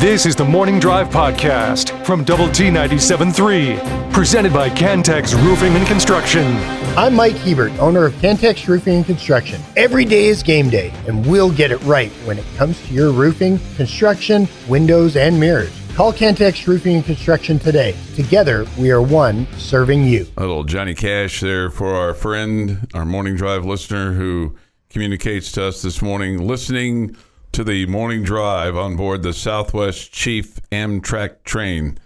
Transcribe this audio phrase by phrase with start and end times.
[0.00, 5.86] This is the Morning Drive Podcast from Double T 97.3, presented by Cantex Roofing and
[5.86, 6.56] Construction.
[6.96, 9.60] I'm Mike Hebert, owner of Cantex Roofing and Construction.
[9.76, 13.12] Every day is game day, and we'll get it right when it comes to your
[13.12, 15.78] roofing, construction, windows, and mirrors.
[15.94, 17.94] Call Cantex Roofing and Construction today.
[18.14, 20.26] Together, we are one serving you.
[20.38, 24.56] A little Johnny Cash there for our friend, our morning drive listener who
[24.88, 27.18] communicates to us this morning, listening
[27.52, 31.98] to the morning drive on board the Southwest Chief Amtrak train.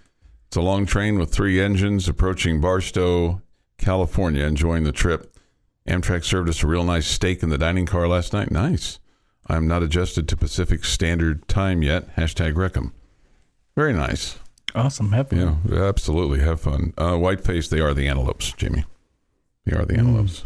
[0.48, 3.42] It's a long train with three engines approaching Barstow,
[3.77, 5.37] California, enjoying the trip.
[5.87, 8.51] Amtrak served us a real nice steak in the dining car last night.
[8.51, 8.98] Nice.
[9.46, 12.16] I'm not adjusted to Pacific Standard Time yet.
[12.16, 12.95] Hashtag Wreck 'Em.
[13.76, 14.38] Very nice.
[14.74, 15.12] Awesome.
[15.12, 15.60] Have fun.
[15.68, 16.40] Yeah, absolutely.
[16.40, 16.95] Have fun.
[16.96, 18.84] Uh, Whiteface, they are the antelopes, Jamie.
[19.66, 20.45] They are the antelopes.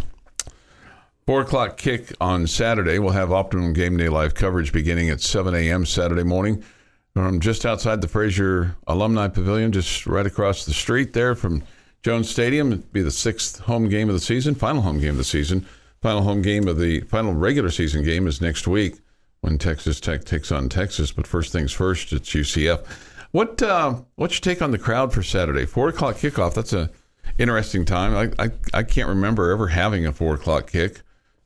[1.28, 2.98] Four o'clock kick on Saturday.
[2.98, 5.84] We'll have Optimum Game Day live coverage beginning at 7 a.m.
[5.84, 6.64] Saturday morning
[7.12, 11.64] from just outside the Frazier Alumni Pavilion, just right across the street there from
[12.02, 12.72] Jones Stadium.
[12.72, 15.67] It'll be the sixth home game of the season, final home game of the season.
[16.00, 18.97] Final home game of the final regular season game is next week
[19.42, 21.12] when Texas Tech takes on Texas.
[21.12, 22.86] But first things first, it's UCF.
[23.33, 25.67] What uh, what's your take on the crowd for Saturday?
[25.67, 26.55] Four o'clock kickoff.
[26.55, 26.89] That's a
[27.36, 28.17] interesting time.
[28.17, 31.02] I, I, I can't remember ever having a four o'clock kick.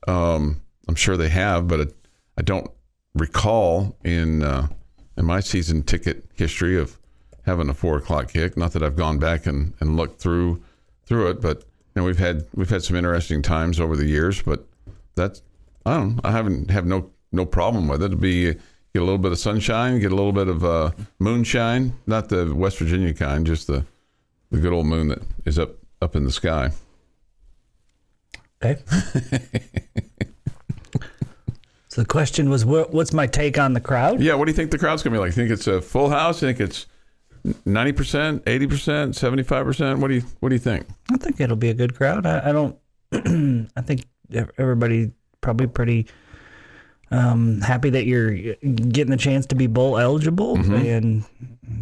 [0.07, 1.93] Um, I'm sure they have, but
[2.37, 2.71] I don't
[3.15, 4.69] recall in uh,
[5.17, 6.99] in my season ticket history of
[7.45, 8.57] having a four o'clock kick.
[8.57, 10.63] Not that I've gone back and, and looked through
[11.07, 14.43] through it, but you know we've had we've had some interesting times over the years.
[14.43, 14.67] But
[15.15, 15.43] that's
[15.87, 18.07] I don't I haven't have no no problem with it.
[18.07, 18.55] It'll be
[18.95, 22.55] get a little bit of sunshine, get a little bit of uh, moonshine, not the
[22.55, 23.85] West Virginia kind, just the
[24.51, 26.71] the good old moon that is up up in the sky.
[28.65, 28.81] Okay.
[31.89, 34.21] so the question was, what's my take on the crowd?
[34.21, 35.29] Yeah, what do you think the crowd's gonna be like?
[35.29, 36.41] You think it's a full house?
[36.43, 36.87] You think it's
[37.65, 39.99] ninety percent, eighty percent, seventy five percent?
[39.99, 40.87] What do you what do you think?
[41.13, 42.25] I think it'll be a good crowd.
[42.27, 42.79] I, I don't.
[43.77, 44.05] I think
[44.59, 46.07] everybody probably pretty
[47.11, 51.25] um, happy that you're getting the chance to be bowl eligible and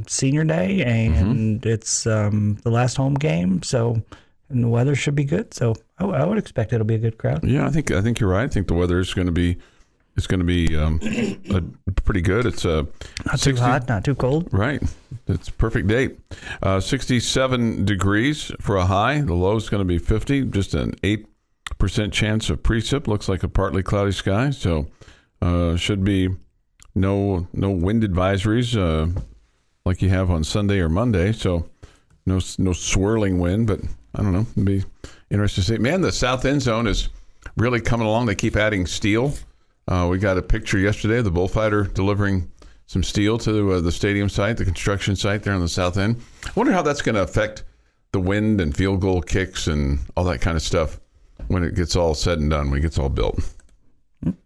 [0.08, 3.62] senior day, and it's um, the last home game.
[3.62, 4.02] So,
[4.50, 5.54] and the weather should be good.
[5.54, 7.44] So, I, I would expect it'll be a good crowd.
[7.44, 8.44] Yeah, I think I think you're right.
[8.44, 9.58] I think the weather is going to be
[10.16, 11.00] it's going to be um,
[11.50, 12.46] a, pretty good.
[12.46, 12.86] It's a
[13.24, 14.48] Not too hot, not too cold.
[14.52, 14.82] Right.
[15.26, 16.18] It's a perfect date.
[16.62, 19.20] Uh, 67 degrees for a high.
[19.20, 20.46] The low is going to be 50.
[20.46, 23.06] Just an 8% chance of precip.
[23.06, 24.50] Looks like a partly cloudy sky.
[24.50, 24.88] So
[25.40, 26.28] uh, should be
[26.94, 29.20] no no wind advisories uh,
[29.84, 31.32] like you have on Sunday or Monday.
[31.32, 31.68] So
[32.26, 33.80] no no swirling wind, but
[34.14, 34.46] I don't know.
[34.52, 34.84] It'd be
[35.30, 35.78] interesting to see.
[35.78, 37.08] Man, the south end zone is
[37.56, 38.26] really coming along.
[38.26, 39.34] They keep adding steel.
[39.88, 42.50] Uh, we got a picture yesterday of the bullfighter delivering
[42.86, 46.20] some steel to uh, the stadium site, the construction site there on the south end.
[46.44, 47.64] I wonder how that's going to affect
[48.12, 50.98] the wind and field goal kicks and all that kind of stuff
[51.46, 53.38] when it gets all said and done, when it gets all built.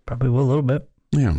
[0.06, 0.88] Probably will a little bit.
[1.12, 1.38] Yeah.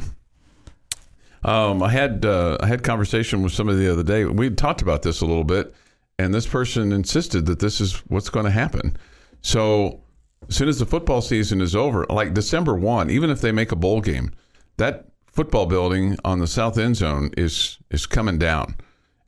[1.43, 4.25] Um, I had uh, I had conversation with somebody the other day.
[4.25, 5.75] We talked about this a little bit,
[6.17, 8.95] and this person insisted that this is what's going to happen.
[9.41, 10.01] So
[10.47, 13.71] as soon as the football season is over, like December one, even if they make
[13.71, 14.31] a bowl game,
[14.77, 18.75] that football building on the south end zone is is coming down,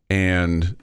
[0.09, 0.75] and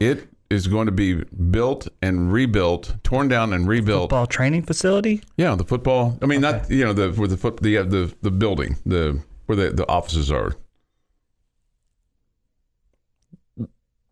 [0.00, 1.14] it is going to be
[1.50, 4.10] built and rebuilt, torn down and rebuilt.
[4.10, 5.22] Football training facility.
[5.36, 6.18] Yeah, the football.
[6.22, 9.22] I mean, not you know the where the foot the uh, the the building the
[9.46, 10.54] where the the offices are.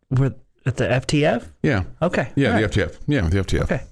[0.08, 0.34] We're
[0.66, 1.44] at the FTF.
[1.62, 2.30] Yeah, Okay.
[2.36, 2.70] yeah, all right.
[2.70, 2.98] the FTF.
[3.06, 3.62] Yeah, the FTF.
[3.62, 3.82] Okay.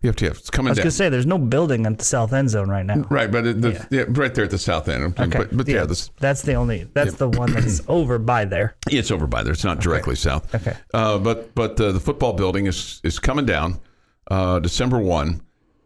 [0.00, 0.30] The FTF.
[0.38, 0.82] It's coming I was down.
[0.84, 3.04] gonna say there's no building at the south end zone right now.
[3.08, 3.84] Right, but it, the, Yeah.
[3.90, 4.04] yeah.
[4.08, 5.16] right there at the south end.
[5.20, 5.38] Okay.
[5.38, 6.88] But, but yeah, this, that's the only.
[6.92, 8.74] That's the one that's over by there.
[8.90, 9.52] it's over by there.
[9.52, 10.52] It's not directly south.
[10.54, 10.76] Okay.
[10.92, 13.78] Uh, but but uh, the football building is is coming down
[14.28, 15.40] uh, December one,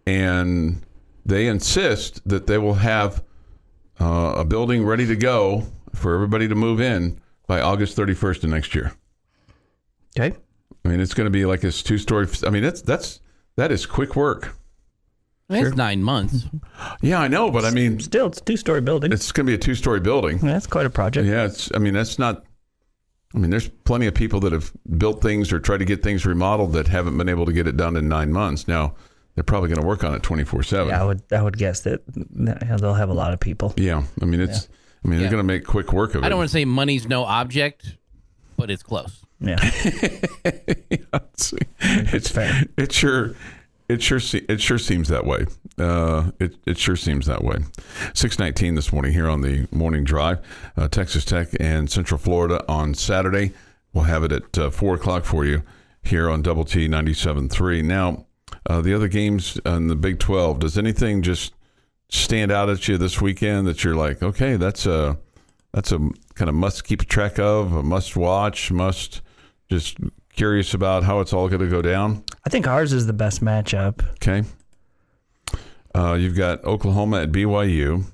[0.07, 0.81] and
[1.27, 3.23] they insist that they will have
[4.01, 5.65] uh, a building ready to go
[5.95, 8.93] for everybody to move in by August thirty first of next year.
[10.19, 10.35] Okay.
[10.87, 12.29] I mean, it's going to be like this two story.
[12.47, 13.21] I mean, that's that's
[13.57, 14.57] that is quick work.
[15.51, 16.45] I mean, It's nine months.
[17.03, 19.13] Yeah, I know, but I mean, Still, it's a two story building.
[19.13, 20.39] it's going to be a two story building.
[20.39, 21.27] that's quite a project.
[21.27, 21.71] Yeah, it's.
[21.75, 22.45] I mean, that's not.
[23.35, 26.25] I mean, there's plenty of people that have built things or tried to get things
[26.25, 28.69] remodeled that haven't been able to get it done in nine months.
[28.69, 28.95] Now,
[29.35, 30.89] they're probably going to work on it 24 seven.
[30.89, 31.23] Yeah, I would.
[31.33, 33.75] I would guess that that they'll have a lot of people.
[33.77, 34.69] Yeah, I mean, it's.
[35.05, 36.27] I mean, they're going to make quick work of it.
[36.27, 37.97] I don't want to say money's no object,
[38.57, 39.23] but it's close.
[39.41, 39.59] Yeah.
[40.45, 41.53] it's,
[41.91, 42.65] it's fair.
[42.79, 43.35] It's your
[43.89, 45.45] It sure se- it sure seems that way.
[45.79, 47.59] Uh, it it sure seems that way.
[48.15, 50.39] Six nineteen this morning here on the morning drive.
[50.77, 53.53] Uh, Texas Tech and Central Florida on Saturday.
[53.93, 55.63] We'll have it at uh, four o'clock for you
[56.03, 57.85] here on Double T 97.3.
[57.85, 58.27] Now,
[58.69, 60.61] uh, the other games in the Big Twelve.
[60.61, 61.53] Does anything just
[62.09, 65.19] stand out at you this weekend that you're like, okay, that's a
[65.73, 65.99] that's a
[66.35, 69.21] kind of must keep track of, a must watch, must
[69.69, 69.99] just
[70.35, 72.25] curious about how it's all going to go down.
[72.45, 74.05] I think ours is the best matchup.
[74.15, 74.45] Okay.
[75.95, 78.05] Uh, you've got Oklahoma at BYU.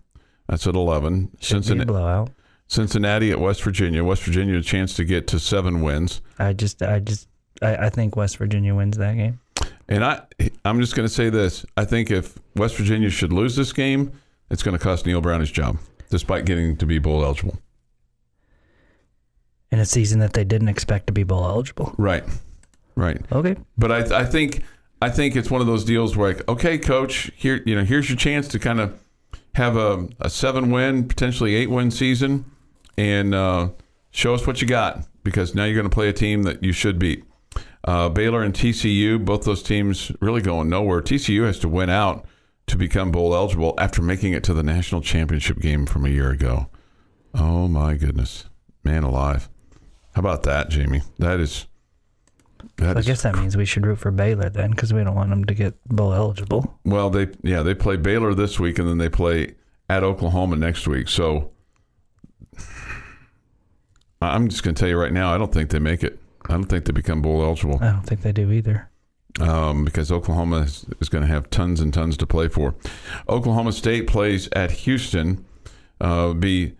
[0.48, 1.30] That's at 11.
[1.40, 2.30] Should Cincinnati, blowout.
[2.68, 4.04] Cincinnati at West Virginia.
[4.04, 6.20] West Virginia a chance to get to seven wins.
[6.38, 7.28] I just, I just,
[7.60, 9.40] I, I think West Virginia wins that game.
[9.88, 10.22] And I,
[10.64, 11.66] I'm just going to say this.
[11.76, 14.12] I think if West Virginia should lose this game,
[14.50, 15.78] it's going to cost Neal Brown his job,
[16.08, 17.58] despite getting to be bowl eligible.
[19.72, 21.94] In a season that they didn't expect to be bowl eligible.
[21.98, 22.22] Right.
[22.94, 23.20] Right.
[23.32, 23.56] Okay.
[23.76, 24.62] But I, I think
[25.00, 28.08] I think it's one of those deals where like, okay, coach, here you know, here's
[28.08, 28.98] your chance to kind of
[29.54, 32.44] have a, a seven win, potentially eight win season,
[32.96, 33.70] and uh,
[34.10, 36.72] show us what you got because now you're going to play a team that you
[36.72, 37.24] should beat.
[37.84, 41.00] Uh, Baylor and TCU, both those teams really going nowhere.
[41.02, 42.24] TCU has to win out
[42.68, 46.30] to become bowl eligible after making it to the national championship game from a year
[46.30, 46.68] ago.
[47.34, 48.44] Oh my goodness,
[48.84, 49.48] man alive!
[50.14, 51.02] How about that, Jamie?
[51.18, 51.66] That is.
[52.76, 55.14] That I is guess that means we should root for Baylor then, because we don't
[55.16, 56.78] want them to get bowl eligible.
[56.84, 59.54] Well, they yeah they play Baylor this week, and then they play
[59.88, 61.08] at Oklahoma next week.
[61.08, 61.50] So
[64.20, 66.18] I'm just going to tell you right now, I don't think they make it.
[66.48, 68.88] I don't think they become bowl eligible I don't think they do either.
[69.40, 72.74] um, because Oklahoma is, is going to have tons and tons to play for.
[73.28, 75.44] Oklahoma State plays at Houston.
[76.00, 76.74] Uh, be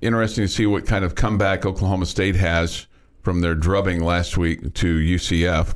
[0.00, 2.86] interesting to see what kind of comeback Oklahoma State has
[3.22, 5.74] from their drubbing last week to UCF.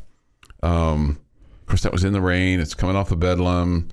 [0.62, 1.20] Um,
[1.60, 2.60] of course, that was in the rain.
[2.60, 3.88] It's coming off of Bedlam.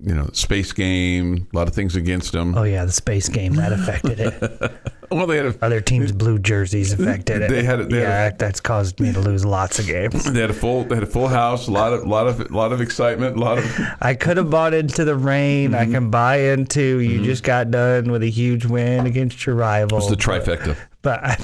[0.00, 1.48] You know, space game.
[1.52, 2.56] A lot of things against them.
[2.56, 4.72] Oh yeah, the space game that affected it.
[5.10, 7.50] Well, they had a Other teams' blue jerseys affected it.
[7.50, 10.24] They had it- they had yeah, that's caused me to lose lots of games.
[10.30, 11.66] they had a full they had a full house.
[11.68, 13.36] A lot of lot of lot of excitement.
[13.36, 15.70] A lot of I could have bought into the rain.
[15.70, 15.80] Mm-hmm.
[15.80, 19.98] I can buy into you just got done with a huge win against your rival.
[19.98, 20.76] it was the trifecta.
[21.02, 21.36] but I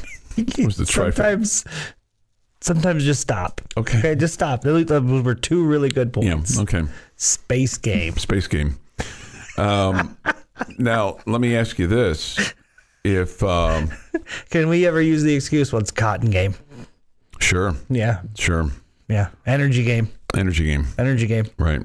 [0.65, 1.15] was the trifecta.
[1.15, 1.65] sometimes,
[2.61, 3.61] sometimes just stop.
[3.77, 3.99] Okay.
[3.99, 4.63] okay, just stop.
[4.63, 6.57] Those those were two really good points.
[6.57, 6.63] Yeah.
[6.63, 6.83] Okay.
[7.17, 8.17] Space game.
[8.17, 8.79] space game.
[9.57, 10.17] Um,
[10.79, 12.53] now, let me ask you this:
[13.05, 13.91] If um,
[14.51, 15.73] Can we ever use the excuse?
[15.73, 16.55] Well, it's cotton game.
[17.39, 18.71] sure, Yeah, sure,
[19.09, 19.29] yeah.
[19.47, 20.09] Energy game.
[20.35, 21.47] energy game, Energy game.
[21.59, 21.83] right?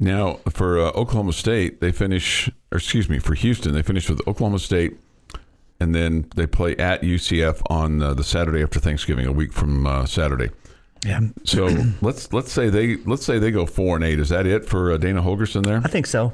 [0.00, 4.20] Now, for uh, Oklahoma State, they finish, or excuse me, for Houston, they finish with
[4.28, 4.96] Oklahoma State,
[5.80, 9.86] and then they play at UCF on uh, the Saturday after Thanksgiving, a week from
[9.86, 10.50] uh, Saturday.
[11.04, 11.68] Yeah, So
[12.00, 14.18] let's let's say they let's say they go four and eight.
[14.18, 15.80] Is that it for uh, Dana Holgorsen there?
[15.84, 16.32] I think so.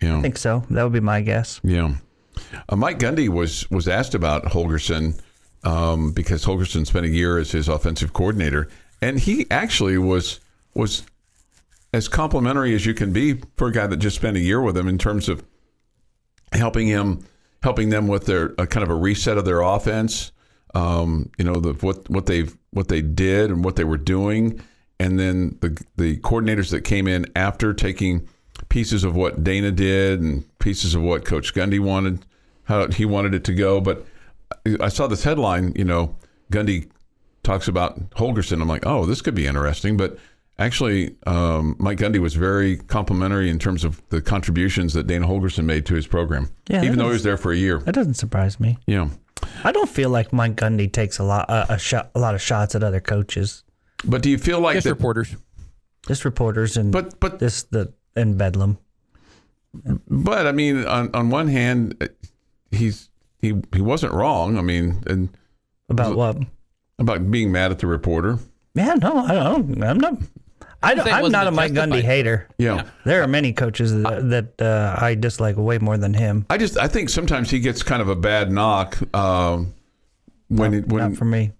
[0.00, 0.18] Yeah.
[0.18, 0.64] I think so.
[0.70, 1.60] That would be my guess.
[1.62, 1.94] Yeah.
[2.68, 5.20] Uh, Mike Gundy was was asked about Holgorsen
[5.64, 8.68] um, because Holgorsen spent a year as his offensive coordinator,
[9.00, 10.40] and he actually was
[10.74, 11.04] was
[11.92, 14.76] as complimentary as you can be for a guy that just spent a year with
[14.76, 15.42] him in terms of
[16.52, 17.26] helping him
[17.62, 20.32] helping them with their kind of a reset of their offense.
[20.74, 24.62] Um, you know the, what what they what they did and what they were doing,
[25.00, 28.28] and then the the coordinators that came in after taking
[28.68, 32.24] pieces of what Dana did and pieces of what Coach Gundy wanted,
[32.66, 33.80] how he wanted it to go.
[33.80, 34.04] But
[34.80, 36.14] I saw this headline, you know,
[36.52, 36.88] Gundy
[37.42, 38.60] talks about Holgorsen.
[38.62, 39.96] I'm like, oh, this could be interesting.
[39.96, 40.18] But
[40.58, 45.64] actually, um, Mike Gundy was very complimentary in terms of the contributions that Dana Holgorsen
[45.64, 47.78] made to his program, Yeah, even though he was there for a year.
[47.80, 48.78] That doesn't surprise me.
[48.86, 49.08] Yeah.
[49.64, 52.40] I don't feel like Mike Gundy takes a lot a, a shot a lot of
[52.42, 53.64] shots at other coaches,
[54.04, 55.36] But do you feel like Just reporters.
[56.08, 58.78] just reporters and But but this the and Bedlam.
[60.08, 62.08] but I mean, on on one hand,
[62.70, 63.08] he's
[63.40, 64.58] he he wasn't wrong.
[64.58, 65.28] I mean, and
[65.88, 66.38] About what?
[66.98, 68.38] about being mad at the reporter.
[68.74, 69.82] Yeah, no, I don't.
[69.82, 70.14] I'm not.
[70.82, 72.04] I don't, That I'm wasn't a Mike Gundy justified.
[72.04, 72.48] hater.
[72.58, 72.84] Yeah.
[73.04, 76.44] There are many coaches that, that uh, I dislike way more than him.
[76.50, 79.74] I just I think sometimes he gets kind of a bad knock um,
[80.48, 81.52] when he, when Not for me.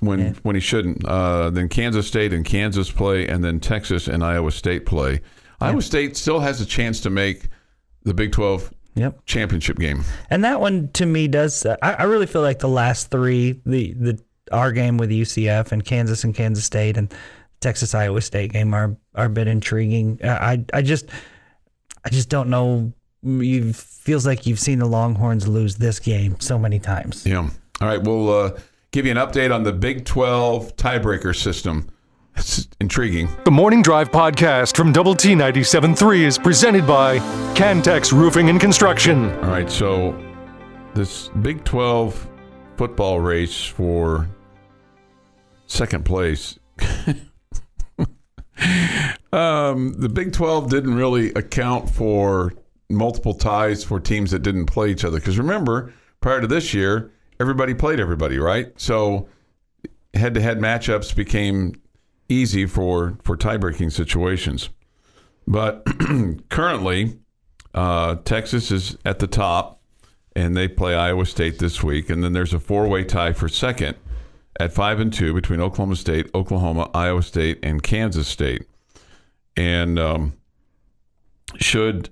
[0.00, 1.04] when when he shouldn't.
[1.04, 5.20] Uh, then Kansas State and Kansas play, and then Texas and Iowa State play.
[5.60, 7.48] Iowa State still has a chance to make
[8.04, 9.26] the Big Twelve Yep.
[9.26, 10.04] championship game.
[10.30, 11.64] And that one to me does.
[11.66, 15.84] I, I really feel like the last three, the the our game with UCF and
[15.84, 17.12] Kansas and Kansas State and
[17.60, 20.18] Texas Iowa State game are are a bit intriguing.
[20.24, 21.10] Uh, I I just
[22.04, 22.92] I just don't know.
[23.22, 27.26] You feels like you've seen the Longhorns lose this game so many times.
[27.26, 27.48] Yeah.
[27.80, 28.02] All right.
[28.02, 28.58] We'll uh,
[28.92, 31.90] give you an update on the Big Twelve tiebreaker system.
[32.36, 33.28] It's intriguing.
[33.44, 37.18] The Morning Drive podcast from Double T 97.3 is presented by
[37.54, 39.30] Cantex Roofing and Construction.
[39.36, 40.14] All right, so
[40.94, 42.28] this Big 12
[42.76, 44.28] football race for
[45.66, 46.58] second place.
[49.32, 52.52] um, the Big 12 didn't really account for
[52.90, 55.18] multiple ties for teams that didn't play each other.
[55.18, 58.72] Because remember, prior to this year, everybody played everybody, right?
[58.76, 59.28] So
[60.14, 61.74] head to head matchups became
[62.28, 64.68] easy for, for tie breaking situations.
[65.46, 65.86] But
[66.48, 67.18] currently,
[67.74, 69.80] uh, Texas is at the top,
[70.34, 72.10] and they play Iowa State this week.
[72.10, 73.96] And then there's a four way tie for second
[74.58, 78.66] at five and two between Oklahoma State, Oklahoma, Iowa State, and Kansas State.
[79.56, 80.34] And um,
[81.58, 82.10] should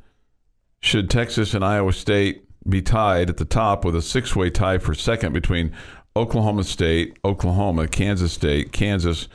[0.81, 4.79] should Texas and Iowa State be tied at the top with a six way tie
[4.79, 5.73] for second between
[6.17, 9.29] Oklahoma State, Oklahoma, Kansas State, Kansas,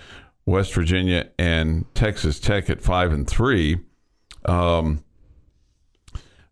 [0.49, 3.79] West Virginia, and Texas Tech at five and three.
[4.45, 5.03] Um,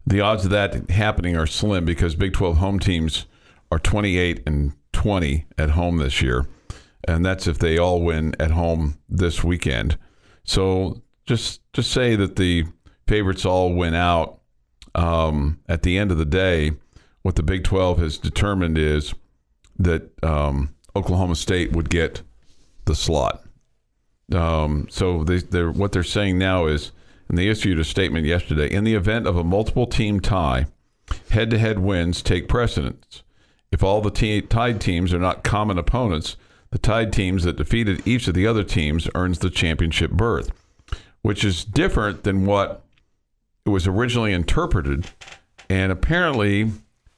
[0.05, 3.25] the odds of that happening are slim because Big 12 home teams
[3.71, 6.47] are 28 and 20 at home this year.
[7.07, 9.97] And that's if they all win at home this weekend.
[10.43, 12.65] So just just say that the
[13.07, 14.39] favorites all win out.
[14.95, 16.71] Um, at the end of the day,
[17.21, 19.13] what the Big 12 has determined is
[19.77, 22.21] that um, Oklahoma State would get
[22.85, 23.46] the slot.
[24.33, 26.91] Um, so they, they're, what they're saying now is,
[27.29, 30.67] and they issued a statement yesterday, in the event of a multiple team tie,
[31.29, 33.23] head to head wins take precedence.
[33.71, 36.37] If all the tied teams are not common opponents,
[36.71, 40.51] the tied teams that defeated each of the other teams earns the championship berth,
[41.21, 42.83] which is different than what
[43.65, 45.09] it was originally interpreted.
[45.69, 46.71] And apparently,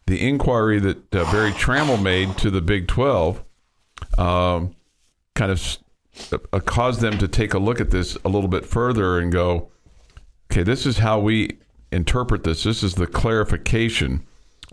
[0.07, 3.43] the inquiry that uh, Berry Tramel made to the Big 12
[4.17, 4.75] um,
[5.35, 5.77] kind of
[6.31, 9.69] uh, caused them to take a look at this a little bit further and go,
[10.51, 11.59] okay, this is how we
[11.91, 12.63] interpret this.
[12.63, 14.25] This is the clarification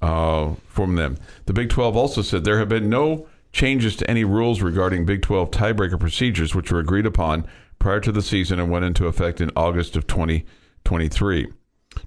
[0.03, 1.17] uh, from them.
[1.47, 5.23] The Big 12 also said there have been no changes to any rules regarding Big
[5.23, 7.47] 12 tiebreaker procedures, which were agreed upon
[7.79, 11.49] prior to the season and went into effect in August of 2023.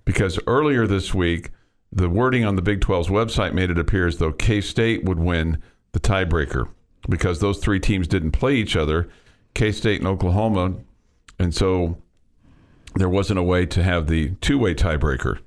[0.06, 1.50] Because earlier this week,
[1.92, 5.20] the wording on the Big 12's website made it appear as though K State would
[5.20, 6.70] win the tiebreaker
[7.08, 9.10] because those three teams didn't play each other,
[9.54, 10.76] K State and Oklahoma.
[11.38, 11.98] And so
[12.96, 15.40] there wasn't a way to have the two way tiebreaker.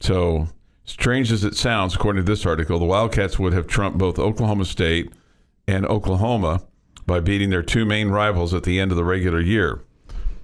[0.00, 0.48] So,
[0.84, 4.64] strange as it sounds, according to this article, the Wildcats would have trumped both Oklahoma
[4.64, 5.12] State
[5.66, 6.62] and Oklahoma
[7.06, 9.82] by beating their two main rivals at the end of the regular year.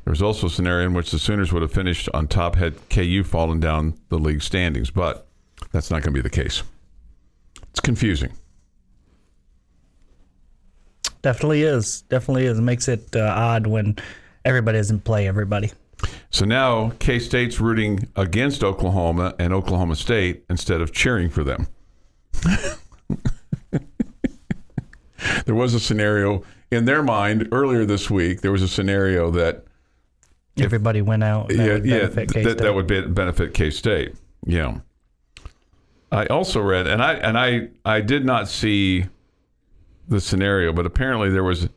[0.05, 2.75] There was also a scenario in which the Sooners would have finished on top had
[2.91, 5.27] KU fallen down the league standings, but
[5.73, 6.63] that's not going to be the case.
[7.71, 8.33] It's confusing.
[11.25, 12.03] Definitely is.
[12.03, 12.59] Definitely is.
[12.59, 13.97] It makes it uh, odd when
[14.45, 15.73] everybody doesn't play everybody.
[16.29, 21.67] So now K State's rooting against Oklahoma and Oklahoma State instead of cheering for them.
[25.47, 28.43] there was a scenario in their mind earlier this week.
[28.43, 29.65] There was a scenario that
[30.61, 31.49] everybody went out.
[31.49, 32.59] That yeah, would yeah, benefit th- K-State.
[32.59, 34.15] that would be, benefit K State.
[34.45, 34.81] Yeah.
[36.13, 39.07] I also read, and I and I I did not see
[40.09, 41.69] the scenario, but apparently there was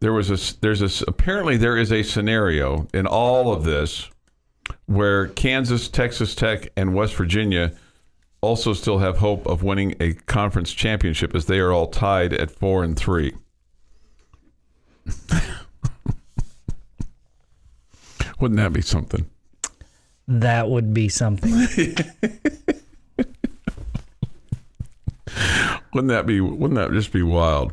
[0.00, 4.10] there was a there's a apparently there is a scenario in all of this
[4.86, 7.72] where Kansas, Texas Tech, and West Virginia
[8.40, 12.50] also still have hope of winning a conference championship as they are all tied at
[12.50, 13.34] four and three.
[18.40, 19.28] Wouldn't that be something?
[20.28, 21.52] that would be something.
[25.92, 26.40] Wouldn't that be?
[26.40, 27.72] Wouldn't that just be wild?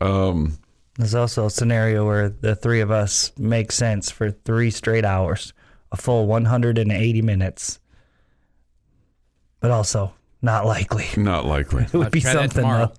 [0.00, 0.58] Um,
[0.96, 5.52] There's also a scenario where the three of us make sense for three straight hours,
[5.90, 7.80] a full 180 minutes,
[9.60, 10.12] but also
[10.42, 11.06] not likely.
[11.16, 11.84] not likely.
[11.84, 12.62] It would I'll be something.
[12.62, 12.92] though.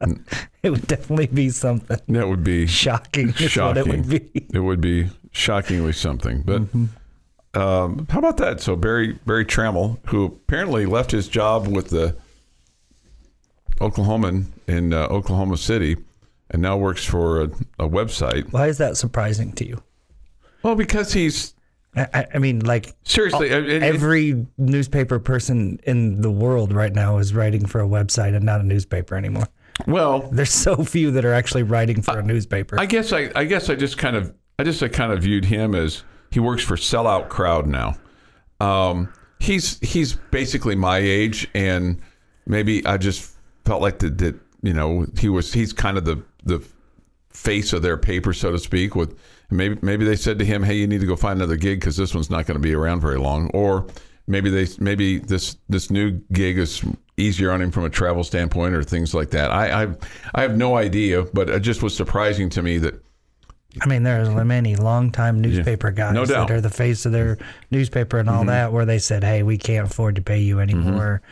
[0.62, 3.28] it would definitely be something That would be shocking.
[3.30, 3.82] Is what shocking.
[3.82, 4.46] it would be.
[4.52, 6.42] It would be shockingly something.
[6.42, 6.62] But
[7.60, 8.60] um, how about that?
[8.60, 12.16] So Berry Berry Tramel, who apparently left his job with the
[13.82, 15.96] Oklahoman in uh, Oklahoma City,
[16.50, 17.44] and now works for a,
[17.78, 18.52] a website.
[18.52, 19.82] Why is that surprising to you?
[20.62, 21.54] Well, because he's
[21.96, 26.92] I, I- I mean, like seriously it- it- every newspaper person in the world right
[26.94, 29.46] now is writing for a website and not a newspaper anymore.
[29.86, 30.28] well.
[30.32, 32.78] There's so few that are actually writing for a newspaper.
[32.78, 35.44] I guess I, I guess I just kind of I just I kind of viewed
[35.46, 37.96] him as he works for sellout crowd now.
[38.60, 42.00] Um, he's he's basically my age, and
[42.46, 43.31] maybe I just
[43.64, 46.62] felt like that that you know he was he's kind of the the
[47.30, 48.94] face of their paper, so to speak.
[48.94, 49.18] With
[49.50, 51.96] maybe maybe they said to him, "Hey, you need to go find another gig because
[51.96, 53.86] this one's not going to be around very long," or
[54.26, 56.82] maybe they maybe this this new gig is
[57.16, 59.50] easier on him from a travel standpoint or things like that.
[59.50, 59.88] I I,
[60.34, 63.02] I have no idea, but it just was surprising to me that
[63.80, 67.38] I mean, there's many longtime newspaper guys No that are the face of their
[67.70, 68.48] newspaper and all Mm-hmm.
[68.48, 71.22] that, where they said, "Hey, we can't afford to pay you anymore.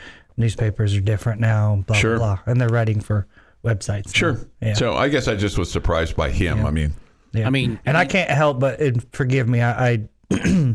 [0.41, 2.17] Newspapers are different now." Blah Sure.
[2.17, 3.27] blah blah, and they're writing for
[3.65, 4.15] websites.
[4.15, 4.39] sure.
[4.61, 4.75] Yeah.
[4.75, 6.65] So I guess I just was surprised by him.
[6.67, 6.95] I mean,
[7.33, 7.47] Yeah.
[7.47, 9.61] I mean, and I can't help but and forgive me.
[9.63, 10.09] I I,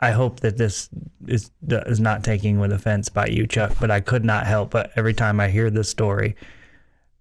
[0.00, 0.88] I hope that this
[1.26, 3.72] is is not taking with offense by you, Chuck.
[3.78, 6.36] But I could not help but every time I hear this story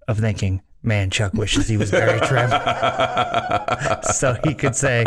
[0.08, 2.50] of thinking, man, Chuck wishes he was Barry Trim,
[4.13, 5.06] so he could say,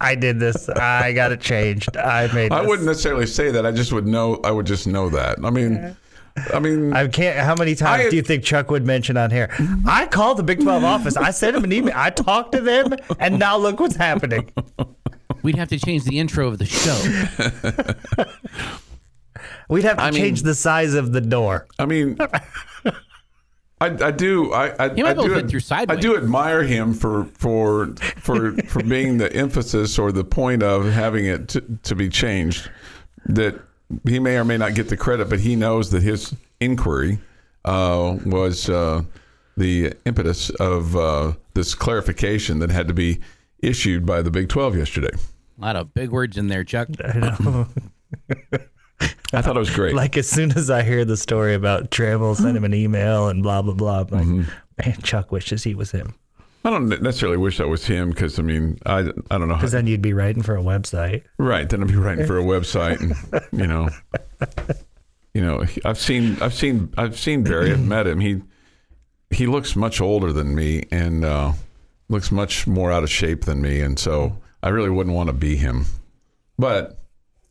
[0.00, 0.68] "I did this.
[0.68, 1.96] I got it changed.
[1.96, 2.58] I made." This.
[2.58, 3.64] I wouldn't necessarily say that.
[3.66, 4.40] I just would know.
[4.44, 5.38] I would just know that.
[5.44, 5.96] I mean,
[6.52, 7.38] I mean, I can't.
[7.38, 9.48] How many times I- do you think Chuck would mention on here?
[9.86, 11.16] I called the Big 12 office.
[11.16, 11.94] I sent him an email.
[11.96, 14.50] I talked to them, and now look what's happening.
[15.42, 18.24] we'd have to change the intro of the show.
[19.70, 21.66] We'd have to I mean- change the size of the door.
[21.78, 22.16] I mean,
[23.80, 24.52] I, I do.
[24.52, 25.34] I, I, He might I be able do.
[25.34, 30.12] to fit through I do admire him for for for for being the emphasis or
[30.12, 32.70] the point of having it to, to be changed.
[33.26, 33.60] That
[34.04, 37.18] he may or may not get the credit, but he knows that his inquiry
[37.64, 39.02] uh, was uh,
[39.56, 43.20] the impetus of uh, this clarification that had to be
[43.60, 45.10] issued by the Big Twelve yesterday.
[45.58, 46.88] A lot of big words in there, Chuck.
[49.32, 49.94] I thought it was great.
[49.94, 53.42] like as soon as I hear the story about Tramel, send him an email and
[53.42, 54.00] blah blah blah.
[54.00, 54.42] I'm like, Mm-hmm.
[54.88, 56.14] man, Chuck wishes he was him.
[56.64, 59.60] I don't necessarily wish that was him because I mean I, I don't know how,
[59.60, 61.22] Because then you'd be writing for a website.
[61.38, 63.14] Right, then I'd be writing for a website, and
[63.60, 63.88] you know,
[65.34, 67.70] you know, I've seen, I've seen, I've seen Berry.
[67.70, 68.20] I've met him.
[68.20, 68.42] He
[69.30, 71.52] he looks much older than me, and uh,
[72.08, 75.32] looks much more out of shape than me, and so I really wouldn't want to
[75.34, 75.84] be him.
[76.58, 76.97] But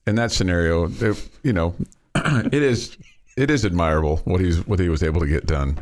[0.08, 1.76] in that scenario, it, you know,
[2.16, 2.98] it is
[3.36, 5.78] it is admirable what he's what he was able to get done.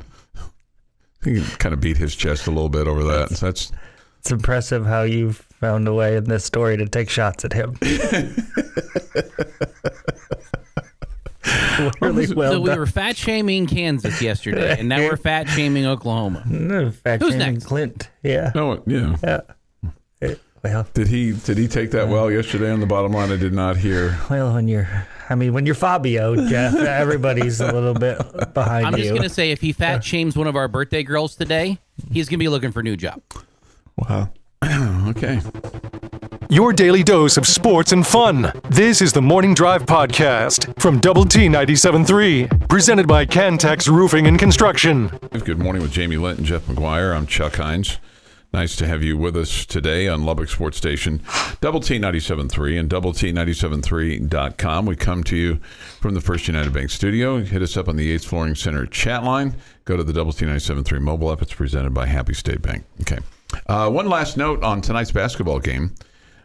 [1.24, 3.29] He kind of beat his chest a little bit over that.
[3.29, 3.72] So that's
[4.20, 7.77] It's impressive how you've found a way in this story to take shots at him.
[12.01, 12.79] really well so we done.
[12.79, 16.44] were fat shaming Kansas yesterday, and now we're fat shaming Oklahoma.
[16.50, 17.66] No, fact Who's checking next?
[17.66, 18.09] Clint.
[18.24, 18.51] Yeah.
[18.55, 19.16] no, yeah.
[19.24, 19.42] Yeah.
[20.65, 23.31] Well, Did he did he take that well yesterday on the bottom line?
[23.31, 24.17] I did not hear.
[24.31, 24.87] well, when you're,
[25.29, 28.17] I mean, when you're Fabio, Jeff, everybody's a little bit
[28.55, 29.03] behind I'm you.
[29.03, 31.77] just gonna say, if he fat shames one of our birthday girls today,
[32.11, 33.21] he's gonna be looking for a new job.
[33.95, 34.29] Wow.
[35.09, 35.39] okay.
[36.49, 38.51] Your daily dose of sports and fun.
[38.69, 44.39] This is the Morning Drive Podcast from Double T 97.3, presented by Cantex Roofing and
[44.39, 45.07] Construction.
[45.43, 47.15] Good morning with Jamie Lent and Jeff McGuire.
[47.15, 47.99] I'm Chuck Heinz.
[48.55, 51.22] Nice to have you with us today on Lubbock Sports Station,
[51.59, 54.85] Double T 97.3 and Double T 97.3.com.
[54.85, 55.55] We come to you
[56.00, 57.39] from the First United Bank studio.
[57.39, 59.57] Hit us up on the Yates Flooring Center chat line.
[59.83, 61.41] Go to the Double T 97.3 mobile app.
[61.41, 62.85] It's presented by Happy State Bank.
[63.01, 63.18] Okay.
[63.68, 65.94] Uh, one last note on tonight's basketball game.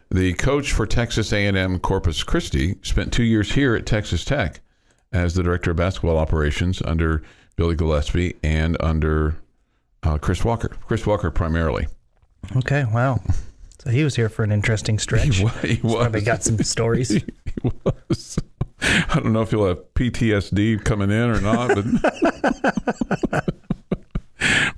[0.09, 4.59] The coach for Texas A&M Corpus Christi spent two years here at Texas Tech
[5.13, 7.23] as the director of basketball operations under
[7.55, 9.37] Billy Gillispie and under
[10.03, 10.75] uh, Chris Walker.
[10.85, 11.87] Chris Walker primarily.
[12.57, 13.19] Okay, wow.
[13.79, 15.37] So he was here for an interesting stretch.
[15.37, 17.09] He wa- he He's Probably got some stories.
[17.09, 17.23] He
[17.63, 18.37] was.
[18.81, 23.45] I don't know if he'll have PTSD coming in or not, but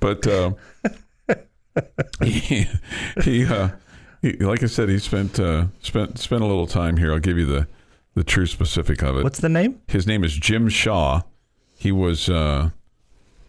[0.00, 0.52] but uh,
[2.22, 2.66] he
[3.22, 3.70] he, uh,
[4.22, 7.12] he like I said, he spent uh, spent spent a little time here.
[7.12, 7.66] I'll give you the
[8.14, 9.24] the true specific of it.
[9.24, 9.80] What's the name?
[9.88, 11.22] His name is Jim Shaw.
[11.76, 12.70] He was uh,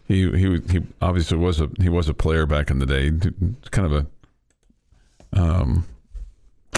[0.06, 3.10] he he he obviously was a he was a player back in the day.
[3.70, 4.06] Kind of
[5.34, 5.86] a um,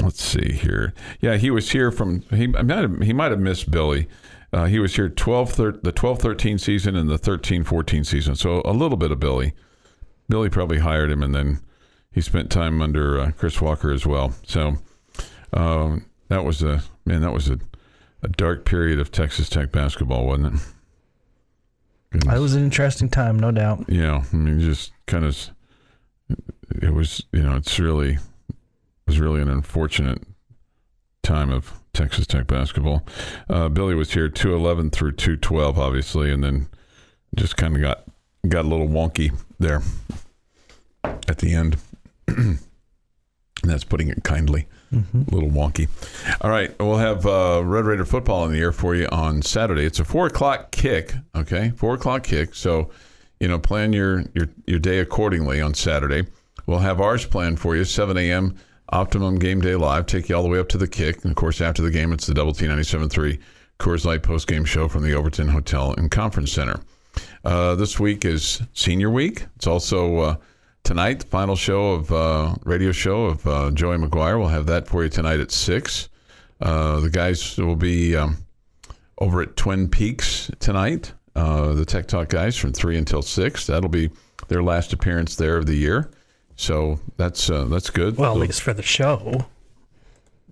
[0.03, 0.95] let's see here.
[1.21, 4.09] Yeah, he was here from he might have, he might have missed Billy.
[4.53, 8.35] Uh, he was here 12 thir- the 12 13 season and the 13 14 season.
[8.35, 9.53] So a little bit of Billy.
[10.29, 11.61] Billy probably hired him and then
[12.11, 14.35] he spent time under uh, Chris Walker as well.
[14.47, 14.79] So
[15.53, 17.59] um, that was a man that was a,
[18.23, 20.61] a dark period of Texas Tech basketball, wasn't it?
[22.11, 22.37] Goodness.
[22.37, 23.85] It was an interesting time, no doubt.
[23.89, 25.37] Yeah, I mean, just kind of,
[26.83, 28.21] it was, you know, it's really, it
[29.07, 30.23] was really an unfortunate
[31.23, 33.05] time of Texas Tech basketball.
[33.51, 36.69] Uh, Billy was here 211 through 212, obviously, and then
[37.35, 38.05] just kind of got
[38.49, 39.83] got a little wonky there
[41.05, 41.77] at the end.
[42.27, 42.59] and
[43.63, 44.67] that's putting it kindly.
[44.93, 45.89] A little wonky.
[46.41, 49.85] All right, we'll have uh, Red Raider football in the air for you on Saturday.
[49.85, 51.15] It's a four o'clock kick.
[51.37, 52.55] Okay, four o'clock kick.
[52.55, 52.91] So,
[53.41, 56.27] you know, plan your your your day accordingly on Saturday.
[56.67, 57.85] we'll have ours planned for you.
[57.85, 58.57] 7 a.m.
[58.91, 60.07] Optimum Game Day Live.
[60.07, 61.23] Take you all the way up to the kick.
[61.23, 63.39] And of course, after the game, it's the Double T 97.3
[63.79, 66.81] Coors Light post game show from the Overton Hotel and Conference Center.
[67.45, 69.47] Uh, this week is Senior Week.
[69.57, 70.37] It's also uh,
[70.85, 74.39] tonight, the final show of uh, radio show of uh, Joey McGuire.
[74.39, 76.09] We'll have that for you tonight at 6.
[76.61, 78.39] Uh, the guys will be um,
[79.19, 81.13] over at Twin Peaks tonight.
[81.37, 83.67] Uh, the Tech Talk guys from 3 until 6.
[83.67, 84.11] That'll be
[84.49, 86.11] their last appearance there of the year.
[86.57, 88.17] So that's uh, that's good.
[88.17, 89.47] Well, at least for the show.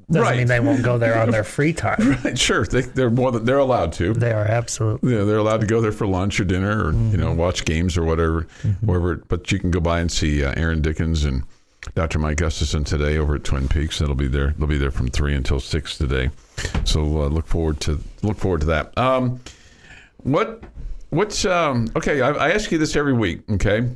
[0.08, 0.36] Doesn't Right.
[0.38, 2.16] mean they won't go there on their free time.
[2.24, 4.12] right, sure, they, they're more than they're allowed to.
[4.14, 5.14] They are absolutely.
[5.16, 7.96] Yeah, they're allowed to go there for lunch or dinner, or you know, watch games
[7.98, 8.46] or whatever,
[8.82, 9.16] wherever.
[9.16, 11.42] But you can go by and see uh, Aaron Dickens and
[11.96, 12.20] Dr.
[12.20, 13.98] Mike Gustafson today over at Twin Peaks.
[13.98, 14.54] That'll be there.
[14.58, 16.30] They'll be there from three until six today.
[16.84, 18.96] So uh, look forward to look forward to that.
[18.96, 19.40] Um,
[20.18, 20.62] what
[21.10, 22.20] what's um, okay?
[22.20, 23.40] I, I ask you this every week.
[23.50, 23.88] Okay,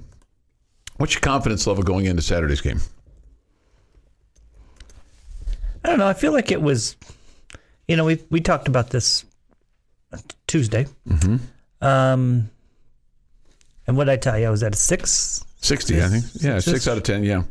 [0.97, 2.81] what's your confidence level going into Saturday's game?
[5.85, 6.07] I don't know.
[6.09, 6.97] I feel like it was,
[7.89, 9.25] you know, we we talked about this
[10.47, 10.87] Tuesday.
[11.09, 11.37] Mm-hmm.
[11.85, 12.51] Um,
[13.87, 14.47] and what did I tell you?
[14.47, 15.45] I was at a six.
[15.57, 16.25] Sixty, I think.
[16.35, 17.25] Yeah, Just- six out of ten.
[17.25, 17.43] Yeah.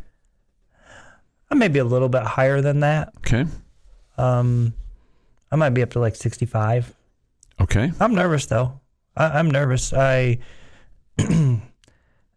[1.52, 3.12] I may be a little bit higher than that.
[3.20, 3.46] Okay.
[4.18, 4.74] Um,
[5.52, 6.94] I might be up to like sixty-five.
[7.60, 7.92] Okay.
[8.00, 8.80] I'm nervous though.
[9.16, 9.92] I, I'm nervous.
[9.94, 10.40] I.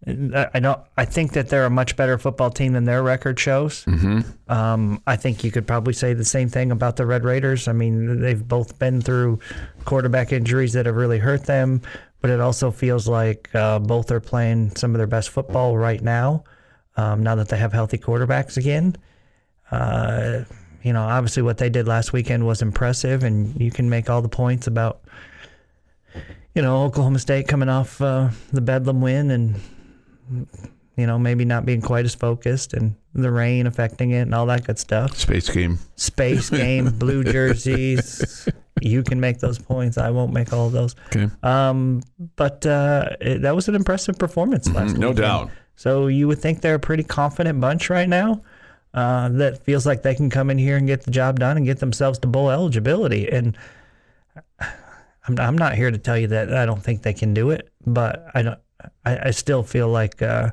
[0.04, 0.80] I don't.
[0.96, 3.84] I think that they're a much better football team than their record shows.
[3.84, 4.52] Mm-hmm.
[4.52, 7.68] Um, I think you could probably say the same thing about the Red Raiders.
[7.68, 9.38] I mean, they've both been through
[9.84, 11.82] quarterback injuries that have really hurt them,
[12.20, 16.02] but it also feels like uh, both are playing some of their best football right
[16.02, 16.42] now.
[16.96, 18.96] Um, now that they have healthy quarterbacks again,
[19.70, 20.40] uh,
[20.82, 24.20] you know, obviously what they did last weekend was impressive, and you can make all
[24.20, 25.00] the points about
[26.54, 29.60] you know, Oklahoma State coming off uh, the Bedlam win and,
[30.96, 34.46] you know, maybe not being quite as focused and the rain affecting it and all
[34.46, 35.16] that good stuff.
[35.16, 35.78] Space game.
[35.96, 38.48] Space game, blue jerseys.
[38.80, 39.96] You can make those points.
[39.98, 40.94] I won't make all those.
[41.14, 41.28] Okay.
[41.42, 42.02] Um,
[42.36, 45.00] but uh, it, that was an impressive performance last Mm-hmm.
[45.00, 45.24] No weekend.
[45.24, 45.50] doubt.
[45.76, 48.42] So you would think they're a pretty confident bunch right now.
[48.94, 51.64] Uh, that feels like they can come in here and get the job done and
[51.64, 53.26] get themselves to bowl eligibility.
[53.30, 53.56] And
[54.60, 57.70] I'm, I'm not here to tell you that I don't think they can do it,
[57.86, 58.58] but I don't.
[59.04, 60.50] I, I still feel like uh,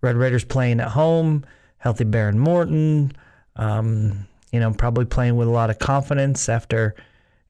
[0.00, 1.44] Red Raiders playing at home,
[1.78, 3.12] healthy Behren Morton.
[3.56, 6.94] Um, you know, probably playing with a lot of confidence after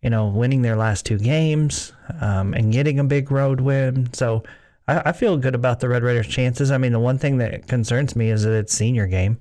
[0.03, 4.13] you know winning their last two games um, and getting a big road win.
[4.13, 4.43] So
[4.89, 6.71] I, I feel good about the Red Raiders' chances.
[6.71, 9.39] I mean, the one thing that concerns me is that it's senior game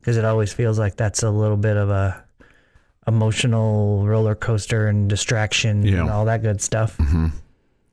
[0.00, 2.24] because it always feels like that's a little bit of a
[3.06, 6.96] emotional roller coaster and distraction and all that good stuff.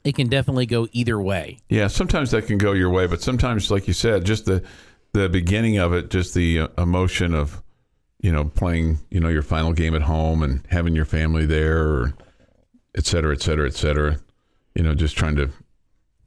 [0.05, 1.57] It can definitely go either way.
[1.67, 4.63] Yeah, sometimes that can go your way, but sometimes, like you said, just the
[5.13, 7.63] the beginning of it, just the uh, emotion of
[8.21, 11.79] you know playing, you know, your final game at home and having your family there,
[11.79, 12.13] or
[12.95, 14.19] et cetera, et cetera, et cetera.
[14.75, 15.49] You know, just trying to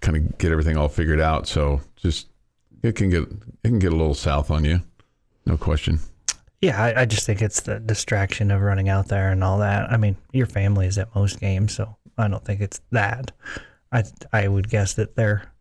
[0.00, 1.46] kind of get everything all figured out.
[1.46, 2.28] So just
[2.82, 4.82] it can get it can get a little south on you,
[5.46, 6.00] no question.
[6.60, 9.92] Yeah, I, I just think it's the distraction of running out there and all that.
[9.92, 13.32] I mean, your family is at most games, so I don't think it's that.
[13.92, 15.52] I I would guess that they're.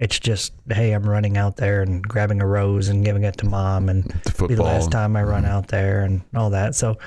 [0.00, 3.46] It's just, hey, I'm running out there and grabbing a rose and giving it to
[3.46, 6.74] mom, and The be the last time I run out there and all that.
[6.74, 6.98] So,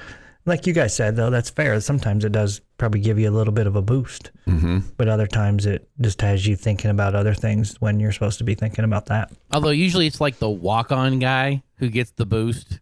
[0.45, 1.79] like you guys said, though, that's fair.
[1.81, 4.79] Sometimes it does probably give you a little bit of a boost, mm-hmm.
[4.95, 8.45] but other times it just has you thinking about other things when you're supposed to
[8.45, 9.31] be thinking about that.
[9.51, 12.79] Although usually it's like the walk-on guy who gets the boost.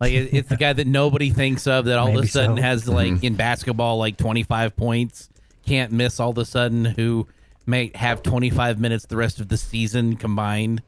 [0.00, 2.62] Like it's the guy that nobody thinks of that all of a sudden so.
[2.62, 5.28] has like in basketball like 25 points,
[5.64, 7.26] can't miss all of a sudden who
[7.66, 10.82] may have 25 minutes the rest of the season combined.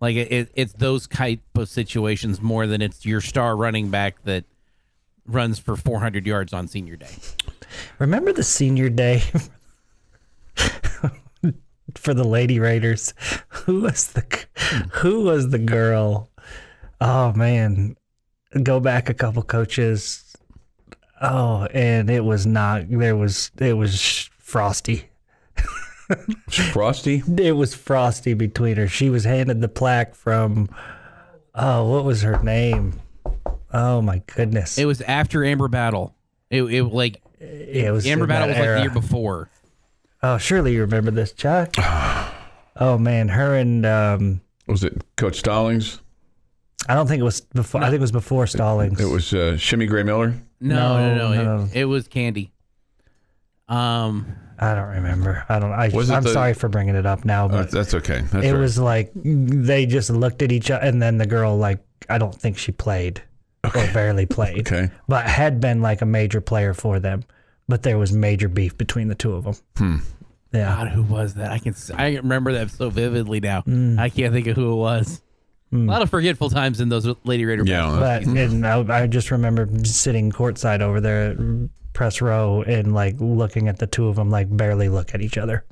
[0.00, 4.22] Like it, it, it's those type of situations more than it's your star running back
[4.24, 4.44] that
[5.26, 7.14] runs for 400 yards on senior day.
[7.98, 9.22] Remember the senior day
[11.94, 13.14] for the Lady Raiders?
[13.48, 14.24] Who was the
[14.92, 16.30] who was the girl?
[17.00, 17.96] Oh man,
[18.62, 20.23] go back a couple coaches.
[21.20, 22.88] Oh, and it was not.
[22.88, 25.08] There was it was Frosty.
[26.72, 27.22] Frosty.
[27.38, 28.88] It was Frosty between her.
[28.88, 30.68] She was handed the plaque from.
[31.54, 33.00] Oh, what was her name?
[33.72, 34.76] Oh my goodness!
[34.78, 36.14] It was after Amber Battle.
[36.50, 39.50] It, it like it was Amber Battle that was like the year before.
[40.22, 41.74] Oh, surely you remember this, Chuck.
[42.76, 46.00] oh man, her and um, Was it Coach Stallings?
[46.88, 47.82] I don't think it was before.
[47.82, 49.00] I think it was before Stallings.
[49.00, 50.34] It was uh, Shimmy Gray Miller.
[50.68, 51.28] No, no, no.
[51.34, 51.68] No, it, no.
[51.72, 52.52] it was Candy.
[53.68, 55.44] Um, I don't remember.
[55.48, 55.72] I don't.
[55.72, 58.20] I, was I'm the- sorry for bringing it up now, Uh, but that's okay.
[58.20, 58.60] That's it all right.
[58.60, 62.34] was like they just looked at each other, and then the girl like I don't
[62.34, 63.22] think she played
[63.64, 64.90] or barely played, Okay.
[65.08, 67.24] but had been like a major player for them.
[67.66, 69.54] But there was major beef between the two of them.
[69.78, 69.96] Hmm.
[70.52, 71.50] Yeah, God, who was that?
[71.50, 73.62] I can s- I remember that so vividly now.
[73.62, 73.98] Mm.
[73.98, 75.22] I can't think of who it was.
[75.74, 77.64] A lot of forgetful times in those Lady Raider.
[77.66, 81.36] Yeah, but and I, I just remember sitting courtside over there, at
[81.92, 85.36] press row, and like looking at the two of them, like barely look at each
[85.36, 85.64] other.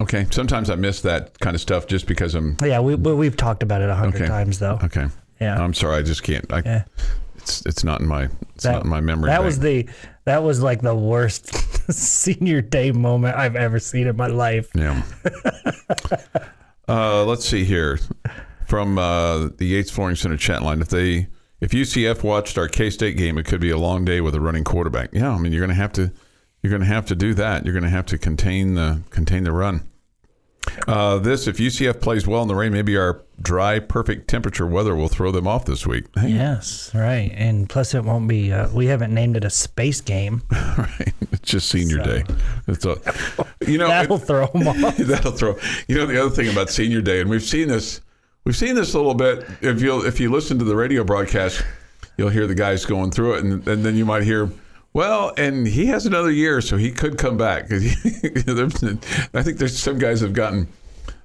[0.00, 0.26] Okay.
[0.30, 3.62] Sometimes I miss that kind of stuff just because I'm Yeah, we, we we've talked
[3.62, 4.26] about it a hundred Okay.
[4.28, 4.78] times though.
[4.82, 5.06] okay.
[5.40, 5.62] Yeah.
[5.62, 5.98] I'm sorry.
[5.98, 6.50] I just can't.
[6.52, 6.84] I, Yeah.
[7.36, 9.28] It's it's not in my it's That- not in my memory.
[9.28, 9.44] That bank.
[9.46, 9.88] was the
[10.24, 11.54] that was like the worst
[11.92, 14.68] senior day moment I've ever seen in my life.
[14.74, 15.02] Yeah.
[16.88, 17.98] uh, let's see here
[18.74, 20.80] from uh, the Yates Flooring Center chat line.
[20.80, 21.28] If they
[21.60, 24.40] if UCF watched our K State game, it could be a long day with a
[24.40, 25.10] running quarterback.
[25.12, 26.10] Yeah, I mean you're going to have to
[26.60, 27.64] you're going to have to do that.
[27.64, 29.88] You're going to have to contain the contain the run.
[30.88, 34.96] Uh, this if UCF plays well in the rain, maybe our dry, perfect temperature weather
[34.96, 36.06] will throw them off this week.
[36.18, 37.30] Hey, Yes, right.
[37.32, 38.52] And plus, it won't be.
[38.52, 40.42] Uh, we haven't named it a space game.
[40.50, 41.12] right.
[41.30, 42.24] It's just senior So- day.
[42.66, 42.96] It's a,
[43.68, 44.96] you know, That'll throw them off.
[44.96, 45.56] That'll throw.
[45.86, 48.00] You know the other thing about senior day, and we've seen this.
[48.44, 49.46] We've seen this a little bit.
[49.62, 51.64] If you if you listen to the radio broadcast,
[52.18, 54.50] you'll hear the guys going through it, and, and then you might hear,
[54.92, 57.68] well, and he has another year, so he could come back.
[57.70, 57.88] he-
[59.32, 60.68] I think there's some guys have gotten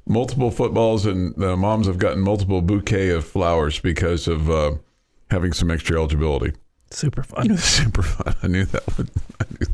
[0.07, 4.71] multiple footballs, and the moms have gotten multiple bouquet of flowers because of uh,
[5.29, 6.53] having some extra eligibility.
[6.91, 7.57] Super fun.
[7.57, 8.33] Super fun.
[8.41, 9.09] I knew that would.
[9.41, 9.67] I knew,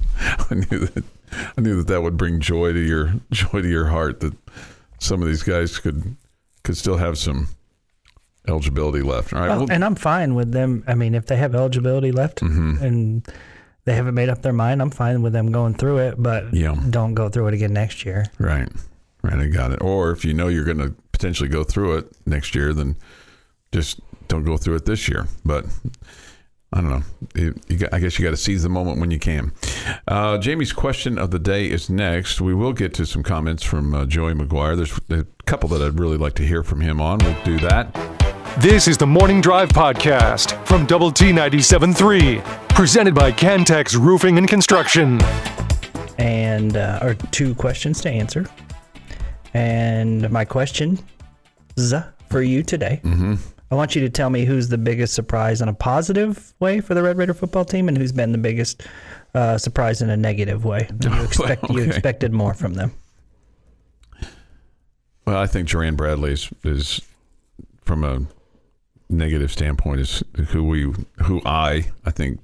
[0.49, 1.03] I knew that.
[1.57, 4.19] I knew that that would bring joy to your joy to your heart.
[4.21, 4.33] That
[4.99, 6.15] some of these guys could
[6.65, 7.47] could still have some
[8.47, 9.33] eligibility left.
[9.33, 9.49] All right.
[9.51, 10.83] Oh, well, and I'm fine with them.
[10.87, 12.83] I mean, if they have eligibility left Mm-hmm.
[12.83, 13.27] and
[13.85, 16.15] they haven't made up their mind, I'm fine with them going through it.
[16.21, 16.75] But Yeah.
[16.89, 18.25] don't go through it again next year.
[18.39, 18.69] right.
[19.23, 19.39] Right.
[19.39, 19.81] I got it.
[19.81, 22.95] Or if you know you're going to potentially go through it next year, then
[23.71, 25.25] just don't go through it this year.
[25.43, 25.65] But
[26.75, 27.03] I don't know.
[27.35, 29.53] You, you got, I guess you got to seize the moment when you can.
[30.09, 32.41] Uh, Jamie's question of the day is next.
[32.41, 34.75] We will get to some comments from uh, Joey McGuire.
[34.75, 37.19] There's a couple that I'd really like to hear from him on.
[37.19, 37.93] We'll do that.
[38.59, 44.47] This is the Morning Drive Podcast from Double T 97.3, presented by Cantex Roofing and
[44.47, 45.21] Construction.
[46.17, 48.45] And uh, or two questions to answer.
[49.53, 50.99] And my question
[52.29, 52.99] for you today.
[53.05, 53.35] Mm-hmm.
[53.71, 56.93] I want you to tell me who's the biggest surprise in a positive way for
[56.93, 58.83] the Red Raider football team, and who's been the biggest
[59.33, 60.87] uh, surprise in a negative way.
[61.01, 61.87] You, expect, you Okay.
[61.89, 62.91] expected more from them.
[65.25, 67.01] Well, I think Jerand Bradley is, is
[67.83, 68.21] from a
[69.09, 72.39] negative standpoint, is who we, who I, I think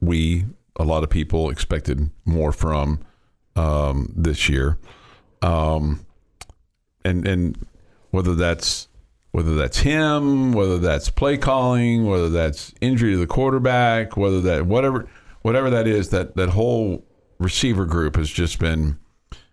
[0.00, 0.44] we,
[0.76, 3.00] a lot of people expected more from
[3.56, 4.78] um, this year.
[5.42, 6.06] Um,
[7.04, 7.66] and and
[8.12, 8.86] whether that's
[9.32, 14.66] whether that's him, whether that's play calling, whether that's injury to the quarterback, whether that
[14.66, 15.08] whatever
[15.42, 17.04] whatever that is, that that whole
[17.38, 18.98] receiver group has just been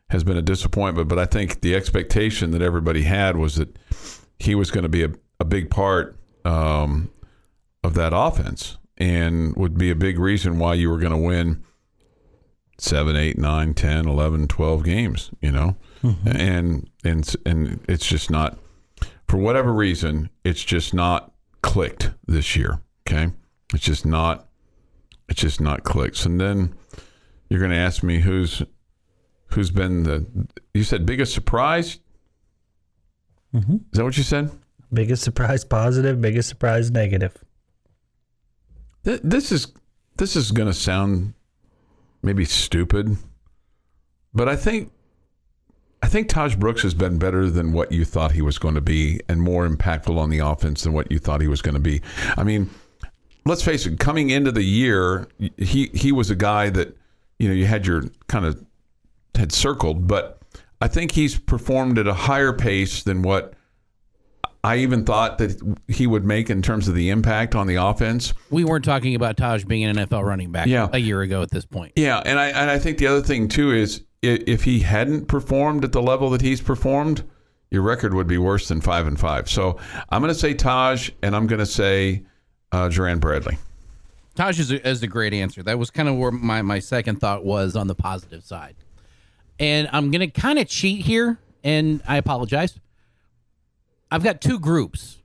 [0.09, 1.07] has been a disappointment.
[1.07, 3.77] But I think the expectation that everybody had was that
[4.39, 7.11] he was going to be a, a big part um,
[7.83, 11.63] of that offense and would be a big reason why you were going to win
[12.77, 15.75] seven, eight, nine, 10, 11, 12 games, you know?
[16.25, 18.57] And, and, and it's just not,
[19.29, 22.81] for whatever reason, it's just not clicked this year.
[23.07, 23.31] Okay.
[23.73, 24.47] It's just not,
[25.29, 26.25] it's just not clicked.
[26.25, 26.73] And then
[27.49, 28.63] you're going to ask me who's,
[29.47, 30.25] who's been the,
[30.73, 31.99] you said biggest surprise?
[33.53, 33.75] Mm-hmm.
[33.75, 34.51] Is that what you said?
[34.91, 37.37] Biggest surprise positive, biggest surprise negative.
[39.05, 39.71] Th- This is
[40.17, 41.33] this is going to sound
[42.21, 43.15] maybe stupid,
[44.33, 44.91] but I think
[46.01, 48.81] I think Tahj Brooks has been better than what you thought he was going to
[48.81, 51.79] be, and more impactful on the offense than what you thought he was going to
[51.81, 52.01] be.
[52.37, 52.69] I mean,
[53.45, 53.99] let's face it.
[53.99, 56.95] Coming into the year, he he was a guy that
[57.37, 58.63] you know you had your kind of
[59.35, 60.39] had circled, but
[60.81, 63.53] I think he's performed at a higher pace than what.
[64.61, 65.57] I even thought that
[65.87, 68.33] he would make in terms of the impact on the offense.
[68.49, 70.89] We weren't talking about Tahj being an NFL running back Yeah.
[70.91, 71.93] a year ago at this point.
[71.95, 75.83] Yeah, and I and I think the other thing too is if he hadn't performed
[75.83, 77.23] at the level that he's performed,
[77.71, 79.49] your record would be worse than five and five.
[79.49, 79.77] So
[80.09, 82.23] I'm going to say Tahj, and I'm going to say
[82.71, 83.57] uh, Jerand Bradley.
[84.35, 85.63] Tahj is a, is a great answer.
[85.63, 88.75] That was kind of where my, my second thought was on the positive side.
[89.59, 92.79] And I'm going to kind of cheat here, and I apologize.
[94.11, 95.17] I've got two groups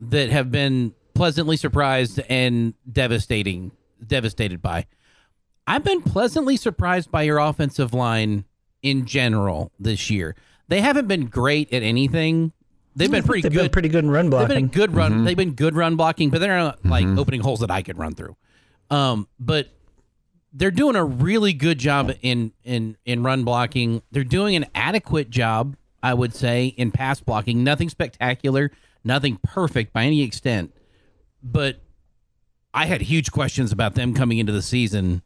[0.00, 3.72] that have been pleasantly surprised and devastating,
[4.04, 4.86] devastated by.
[5.68, 8.46] I've been pleasantly surprised by your offensive line
[8.82, 10.34] in general this year.
[10.68, 12.52] They haven't been great at anything.
[12.96, 13.64] They've been pretty They've good.
[13.64, 14.64] been pretty good in run They've been blocking.
[14.64, 15.24] a good run.
[15.24, 18.14] They've been good run blocking, but they're not like opening holes that I could run
[18.14, 18.34] through.
[18.90, 19.68] Um, but
[20.54, 24.00] they're doing a really good job in in in run blocking.
[24.10, 27.62] They're doing an adequate job, I would say, in pass blocking.
[27.62, 28.70] Nothing spectacular,
[29.04, 30.74] nothing perfect by any extent,
[31.42, 31.82] but
[32.72, 35.20] I had huge questions about them coming into the season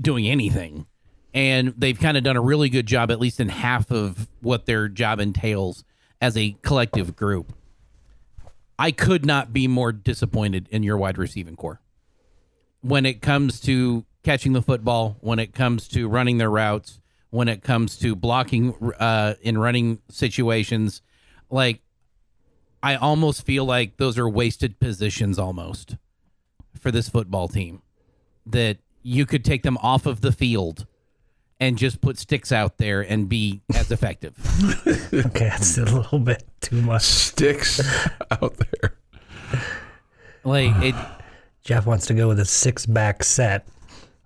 [0.00, 0.86] doing anything.
[1.34, 4.66] And they've kind of done a really good job, at least in half of what
[4.66, 5.84] their job entails
[6.20, 7.52] as a collective group.
[8.78, 11.80] I could not be more disappointed in your wide receiving core.
[12.80, 17.48] When it comes to catching the football, when it comes to running their routes, when
[17.48, 21.02] it comes to blocking uh, in running situations,
[21.50, 21.82] like
[22.82, 25.96] I almost feel like those are wasted positions almost
[26.78, 27.82] for this football team.
[28.46, 30.86] That you could take them off of the field
[31.60, 34.36] and just put sticks out there and be as effective.
[35.12, 37.02] okay, that's a little bit too much.
[37.02, 37.80] Sticks
[38.30, 38.94] out there.
[40.44, 40.94] Like it
[41.64, 43.66] Jeff wants to go with a six back set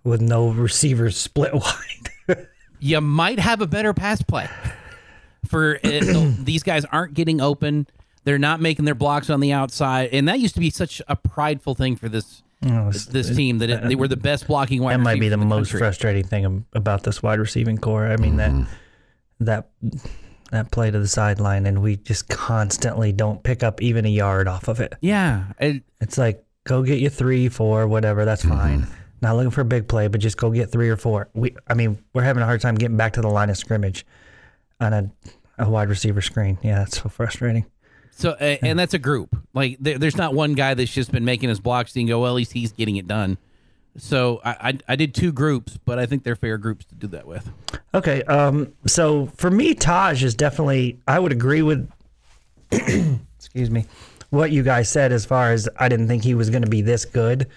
[0.04, 1.54] with no receivers split
[2.28, 2.46] wide.
[2.78, 4.48] you might have a better pass play.
[5.46, 7.86] For uh, it, these guys aren't getting open.
[8.24, 11.16] They're not making their blocks on the outside, and that used to be such a
[11.16, 14.82] prideful thing for this Oh, it's- this team that it, they were the best blocking
[14.82, 14.94] wide.
[14.94, 15.78] that might be receivers the most country.
[15.80, 18.06] frustrating thing about this wide receiving core.
[18.06, 19.44] I mean that mm-hmm.
[19.44, 19.68] that
[20.52, 24.46] that play to the sideline, and we just constantly don't pick up even a yard
[24.46, 24.92] off of it.
[25.00, 28.24] Yeah, it, It's like go get you three, four, whatever.
[28.24, 28.56] That's mm-hmm.
[28.56, 28.86] fine.
[29.22, 31.28] Not looking for a big play, but just go get three or four.
[31.32, 34.04] We, I mean, we're having a hard time getting back to the line of scrimmage
[34.80, 35.10] on a,
[35.58, 36.58] a wide receiver screen.
[36.62, 37.64] Yeah, that's so frustrating.
[38.12, 39.36] So uh, and that's a group.
[39.54, 42.20] Like there, there's not one guy that's just been making his blocks and you go,
[42.20, 43.38] well, at least he's getting it done.
[43.96, 47.06] So I, I I did two groups, but I think they're fair groups to do
[47.08, 47.50] that with.
[47.94, 50.98] Okay, um, so for me, Tahj is definitely.
[51.06, 51.90] I would agree with.
[52.70, 53.84] excuse me,
[54.30, 56.80] what you guys said as far as I didn't think he was going to be
[56.80, 57.48] this good,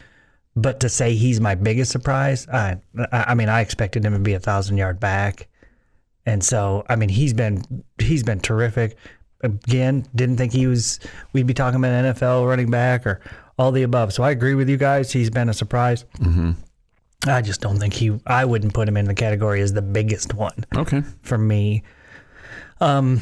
[0.58, 4.20] but to say he's my biggest surprise, I, I I mean, I expected him to
[4.20, 5.48] be a thousand yard back,
[6.26, 7.64] and so I mean, he's been
[7.98, 8.98] he's been terrific.
[9.42, 11.00] Again, didn't think he was.
[11.34, 13.22] We'd be talking about NFL running back or
[13.60, 14.14] all the above.
[14.14, 15.12] So I agree with you guys.
[15.12, 16.06] He's been a surprise.
[17.28, 18.20] I just don't think he.
[18.28, 21.02] I wouldn't put him in the category as the biggest one Okay.
[21.22, 21.84] for me.
[22.82, 23.22] Um,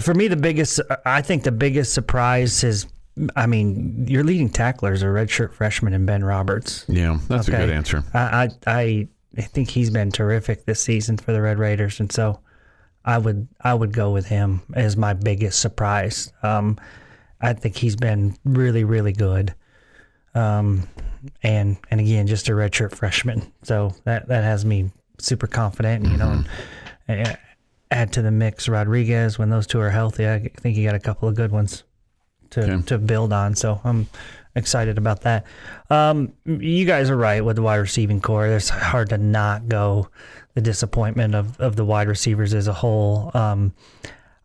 [0.00, 0.80] for me, the biggest.
[1.04, 2.86] I think the biggest surprise is.
[3.34, 6.84] I mean, your leading tackler is a redshirt freshman in Ben Roberts.
[6.88, 8.04] Yeah, that's a good answer.
[8.14, 12.38] I I I think he's been terrific this season for the Red Raiders, and so
[13.08, 16.30] I would I would go with him as my biggest surprise.
[16.42, 16.78] Um,
[17.40, 19.54] I think he's been really really good.
[20.34, 20.86] Um,
[21.42, 26.04] and and again, just a redshirt freshman, so that that has me super confident.
[26.06, 26.44] You know,
[27.08, 27.36] and, uh,
[27.90, 30.28] add to the mix Rodriguez when those two are healthy.
[30.28, 31.84] I think you got a couple of good ones
[32.50, 32.82] to Okay.
[32.88, 33.54] to build on.
[33.54, 34.06] So I'm
[34.58, 35.46] excited about that.
[35.88, 38.46] Um, you guys are right with the wide receiving core.
[38.46, 40.08] It's hard to not go
[40.54, 43.30] the disappointment of, of the wide receivers as a whole.
[43.32, 43.72] Um,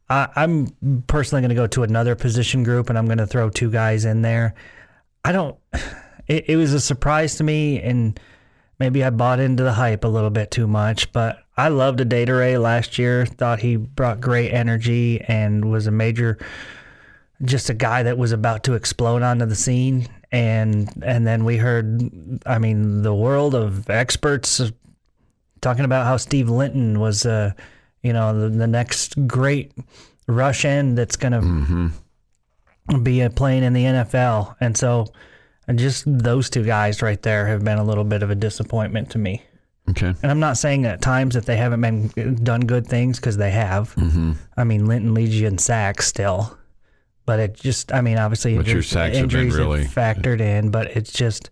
[0.09, 0.67] I, I'm
[1.07, 4.05] personally going to go to another position group, and I'm going to throw two guys
[4.05, 4.53] in there.
[5.25, 5.57] I don't.
[6.25, 8.17] It, it was a surprise to me, and
[8.79, 11.11] maybe I bought into the hype a little bit too much.
[11.11, 13.25] But I loved a Data Ray last year.
[13.25, 16.37] Thought he brought great energy and was a major
[17.43, 21.57] just a guy that was about to explode onto the scene and and then we
[21.57, 22.01] heard
[22.45, 24.61] I mean the world of experts
[25.61, 27.51] talking about how Steve Linton was uh
[28.01, 29.71] you know the, the next great
[30.27, 31.91] rush end that's going
[32.91, 35.07] to be a playing in the NFL and so
[35.67, 39.11] and just those two guys right there have been a little bit of a disappointment
[39.11, 39.41] to me.
[39.89, 40.13] Okay.
[40.21, 43.51] And I'm not saying at times that they haven't been done good things because they
[43.51, 43.93] have.
[43.95, 44.33] Mm-hmm.
[44.55, 46.57] I mean, Linton leads you in sacks still,
[47.25, 50.41] but it just, I mean, obviously But your injuries, sacks have been injuries really- factored
[50.41, 51.49] in, but it's just,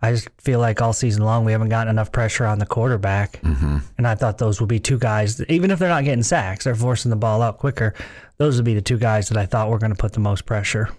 [0.00, 3.40] I just feel like all season long we haven't gotten enough pressure on the quarterback.
[3.42, 3.78] Mm-hmm.
[3.96, 6.64] And I thought those would be two guys, that, even if they're not getting sacks,
[6.64, 7.94] they're forcing the ball out quicker.
[8.36, 10.46] Those would be the two guys that I thought were going to put the most
[10.46, 10.90] pressure.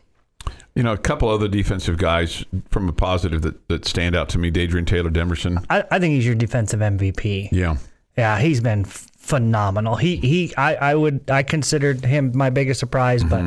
[0.76, 4.38] You know, a couple other defensive guys from a positive that, that stand out to
[4.38, 4.52] me.
[4.52, 5.64] Dadrian Taylor Demerson.
[5.70, 7.50] I, I think he's your defensive MVP.
[7.52, 7.78] Yeah.
[8.18, 9.96] Yeah, he's been f- phenomenal.
[9.96, 13.42] He he I, I would I considered him my biggest surprise, but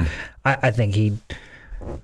[0.44, 1.18] I, I think he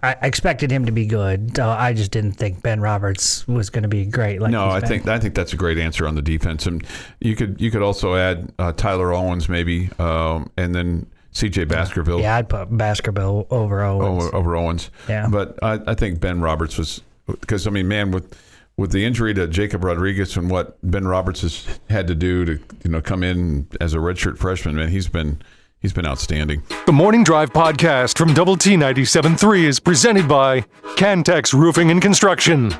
[0.02, 1.54] I expected him to be good.
[1.56, 4.40] So I just didn't think Ben Roberts was going to be great.
[4.40, 4.88] Like No, I been.
[4.88, 6.84] think I think that's a great answer on the defense, and
[7.20, 11.64] you could you could also add uh, Tyler Owens maybe, um, and then C.J.
[11.66, 14.24] Baskerville yeah, I'd put Baskerville over Owens.
[14.24, 14.90] over, over Owens.
[15.08, 15.28] Yeah.
[15.30, 18.34] but I, I think Ben Roberts was because I mean, man, with
[18.78, 22.52] with the injury to Jacob Rodriguez and what Ben Roberts has had to do to
[22.84, 25.42] you know come in as a redshirt freshman, man, he's been
[25.80, 26.62] he's been outstanding.
[26.86, 30.62] The Morning Drive podcast from Double T 97.3 is presented by
[30.96, 32.72] Cantex Roofing and Construction.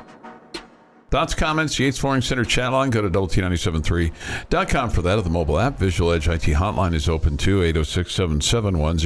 [1.09, 2.91] Thoughts, comments, Yates Flooring Center chat line.
[2.91, 5.17] Go to WT973.com for that.
[5.17, 8.97] Of the mobile app, Visual Edge IT hotline is open too, 806 771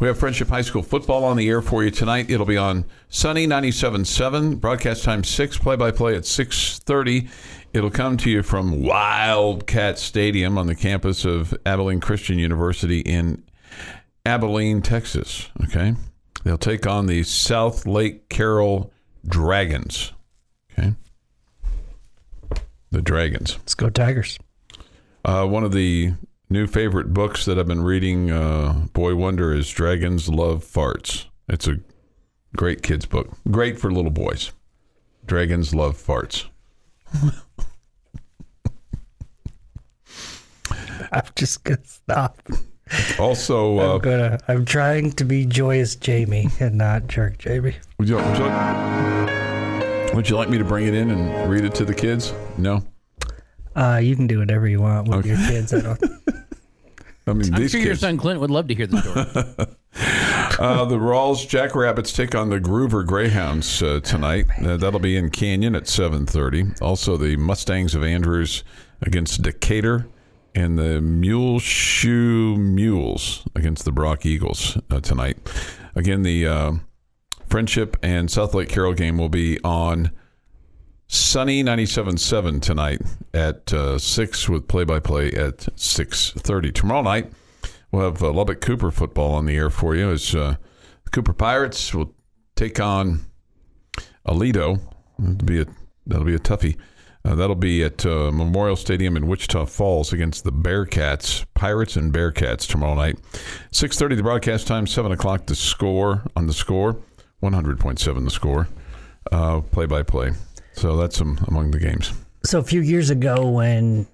[0.00, 2.28] We have Frenship High School football on the air for you tonight.
[2.28, 7.30] It'll be on Sunny 97.7, broadcast time 6, play by play at 6.30.
[7.72, 13.44] It'll come to you from Wildcat Stadium on the campus of Abilene Christian University in
[14.26, 15.48] Abilene, Texas.
[15.64, 15.94] Okay.
[16.42, 18.92] They'll take on the Southlake Carroll
[19.24, 20.12] Dragons.
[20.78, 20.94] Okay.
[22.90, 23.56] The Dragons.
[23.58, 24.38] Let's go Tigers.
[25.24, 26.14] Uh, one of the
[26.50, 31.26] new favorite books that I've been reading, uh, Boy Wonder, is Dragons Love Farts.
[31.48, 31.78] It's a
[32.56, 33.30] great kids' book.
[33.50, 34.52] Great for little boys.
[35.24, 36.46] Dragons Love Farts.
[41.12, 42.38] I'm just gonna stop.
[43.18, 44.38] Also, I'm uh, gonna.
[44.48, 47.76] I'm trying to be joyous Jamie and not jerk Jamie.
[47.98, 49.51] would, you, would, you like,
[50.14, 52.32] would you like me to bring it in and read it to the kids?
[52.58, 52.84] No?
[53.74, 55.72] Uh, you can do whatever you want with your kids.
[55.72, 56.02] I don't.
[57.26, 59.66] I mean, I'm these sure your son Clint would love to hear the story.
[60.58, 64.46] Uh, the Ralls Jackrabbits take on the Gruver Greyhounds uh, tonight.
[64.64, 66.80] Uh, that'll be in Canyon at 7:30.
[66.80, 68.62] Also, the Mustangs of Andrews
[69.00, 70.06] against Decatur,
[70.54, 75.38] and the Muleshoe Mules against the Brock Eagles uh, tonight.
[75.96, 76.72] Again, the uh,
[77.52, 80.10] Frenship and Southlake Carroll game will be on
[81.06, 83.02] Sunny 97.7 tonight
[83.34, 86.74] at uh, 6 with play-by-play at 6.30.
[86.74, 87.30] Tomorrow night,
[87.90, 90.56] we'll have uh, Lubbock Cooper football on the air for you as uh,
[91.04, 92.14] the Cooper Pirates will
[92.56, 93.20] take on
[94.26, 94.80] Aledo.
[95.18, 95.66] That'll be a,
[96.06, 96.78] that'll be a toughie.
[97.22, 102.14] Uh, that'll be at uh, Memorial Stadium in Wichita Falls against the Bearcats, Pirates and
[102.14, 103.18] Bearcats tomorrow night.
[103.72, 106.96] 6.30 the broadcast time, 7 o'clock the score on the score,
[107.42, 108.68] 100.7 the score,
[109.30, 110.30] uh, play-by-play.
[110.74, 112.12] So that's um, among the games.
[112.44, 114.06] So a few years ago, when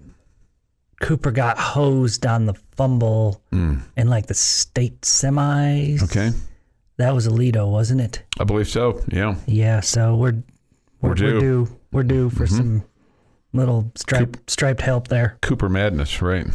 [1.01, 6.31] Cooper got hosed on the fumble in like the state semis, Okay.
[6.97, 8.23] that was Aledo, wasn't it?
[8.41, 9.01] I believe so.
[9.09, 9.37] Yeah.
[9.47, 9.81] Yeah.
[9.81, 10.43] So we're
[11.01, 11.25] we're, We're due.
[11.35, 11.69] we're due.
[11.93, 12.83] We're due for some
[13.53, 15.39] little striped striped help there.
[15.43, 16.47] Cooper Madness, right?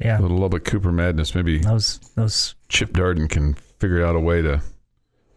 [0.00, 0.18] Yeah.
[0.18, 1.34] A little bit Cooper Madness.
[1.34, 2.54] Maybe Those those.
[2.68, 4.62] Chip Darden can figure out a way to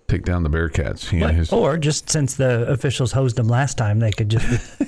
[0.07, 1.09] take down the Bearcats.
[1.09, 4.81] He and his Or just since the officials hosed him last time, they could just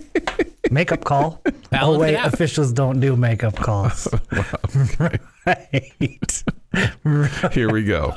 [0.70, 1.42] makeup call.
[1.72, 4.08] oh wait, it officials don't do makeup calls.
[4.98, 5.20] right.
[7.52, 8.14] Here we go.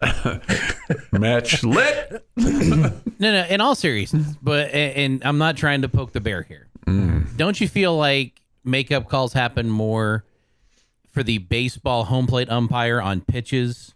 [1.12, 2.26] Match lit.
[2.36, 3.46] No, no.
[3.48, 6.68] In all seriousness, but and, and I'm not trying to poke the bear here.
[6.86, 7.36] Mm.
[7.36, 10.24] Don't you feel like makeup calls happen more
[11.10, 13.94] for the baseball home plate umpire on pitches?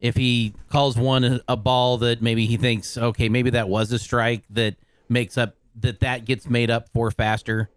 [0.00, 3.90] If he calls one a- a ball that maybe he thinks, okay, maybe that was
[3.92, 4.76] a strike that
[5.08, 7.70] makes up that that gets made up for faster.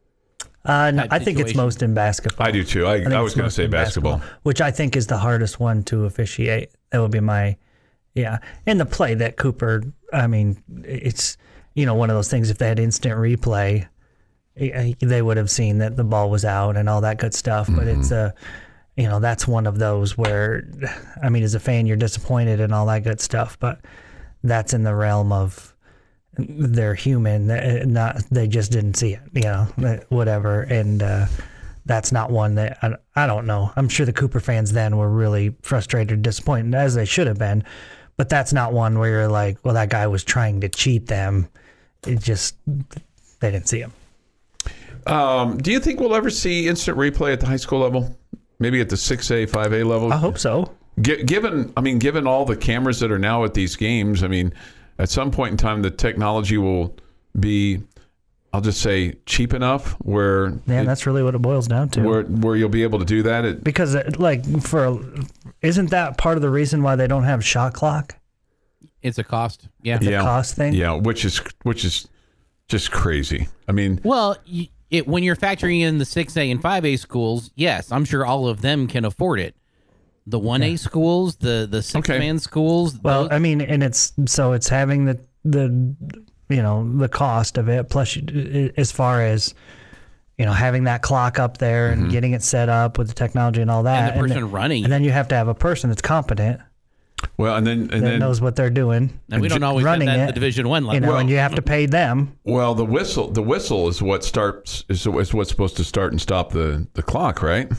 [0.63, 2.47] Uh, no, I think it's most in basketball.
[2.47, 2.87] I do too.
[2.87, 4.21] I, think I was going to say in basketball.
[4.43, 6.69] which I think is the hardest one to officiate.
[6.91, 7.57] That would be my,
[8.13, 8.37] yeah.
[8.67, 9.81] And the play that Cooper,
[10.13, 11.37] I mean, it's
[11.73, 12.51] you know one of those things.
[12.51, 13.87] If they had instant replay,
[14.57, 17.67] eh, they would have seen that the ball was out and all that good stuff.
[17.73, 18.33] But it's a,
[19.01, 20.63] you know, that's one of those where,
[21.23, 23.57] I mean, as a fan, you're disappointed and all that good stuff.
[23.59, 23.79] But
[24.43, 25.73] that's in the realm of
[26.37, 31.25] they're human uh, not they just didn't see it you know uh, whatever and uh,
[31.85, 35.09] that's not one that I, I don't know i'm sure the cooper fans then were
[35.09, 37.65] really frustrated disappointed as they should have been
[38.15, 41.49] but that's not one where you're like well that guy was trying to cheat them
[42.07, 42.55] it just
[43.41, 43.91] they didn't see him
[45.05, 48.15] Um, do you think we'll ever see instant replay at the high school level?
[48.61, 50.13] Maybe at the 6A, 5A level?
[50.13, 53.53] i hope so Gi- given, I mean, given all the cameras that are now at
[53.53, 54.53] these games, I mean,
[54.99, 56.95] at some point in time, the technology will
[57.39, 57.81] be,
[58.53, 62.01] I'll just say, cheap enough where yeah it- that's really what it boils down to
[62.03, 63.45] where where you'll be able to do that.
[63.45, 64.99] It, because uh, like for
[65.61, 68.17] isn't that part of the reason why they don't have shot clock
[69.01, 69.69] It's a cost.
[69.81, 69.97] Yeah.
[69.97, 72.07] the cost thing yeah, which is which is
[72.67, 73.47] just crazy.
[73.69, 77.91] I mean, Well, y- it, when you're factoring in the 6A and 5A schools, yes,
[77.91, 79.55] I'm sure all of them can afford it.
[80.27, 82.19] The 1A schools, the the six Okay.
[82.19, 85.95] man schools, Well, those- I mean, and it's so it's having the the
[86.49, 89.55] you know the cost of it plus you- as far as
[90.37, 92.11] you know having that clock up there and mm-hmm.
[92.11, 94.83] getting it set up with the technology and all that, and the person then, running.
[94.83, 96.61] and then you have to have a person that's competent.
[97.37, 99.19] Well, and then and that then knows what they're doing.
[99.31, 101.01] And we don't always have running that in it, the Division One You level.
[101.01, 102.37] know, Well- and you have to pay them.
[102.43, 106.21] well, the whistle the whistle is what starts is, is what's supposed to start and
[106.21, 107.71] stop the the clock, right?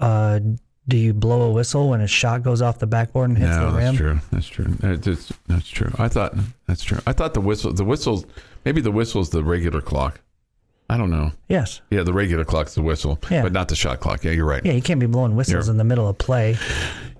[0.00, 0.40] Uh,
[0.88, 3.70] do you blow a whistle when a shot goes off the backboard and hits no,
[3.70, 3.84] the rim?
[3.92, 4.20] that's true.
[4.32, 4.64] That's true.
[4.80, 5.92] That's, that's, that's true.
[5.98, 6.34] I thought
[6.66, 6.98] that's true.
[7.06, 8.26] I thought the whistle the whistles
[8.64, 10.20] maybe the whistle's the regular clock.
[10.92, 11.32] I don't know.
[11.48, 11.80] Yes.
[11.90, 13.42] Yeah, the regular clock's the whistle, Yeah.
[13.42, 14.24] but not the shot clock.
[14.24, 14.64] Yeah, you're right.
[14.64, 16.56] Yeah, you can't be blowing whistles You're- in the middle of play.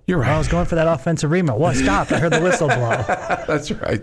[0.06, 0.30] You're right.
[0.30, 1.60] I was going for that offensive rebound.
[1.60, 1.76] What?
[1.76, 2.10] Stop!
[2.12, 2.76] I heard the whistle blow.
[3.46, 4.02] That's right.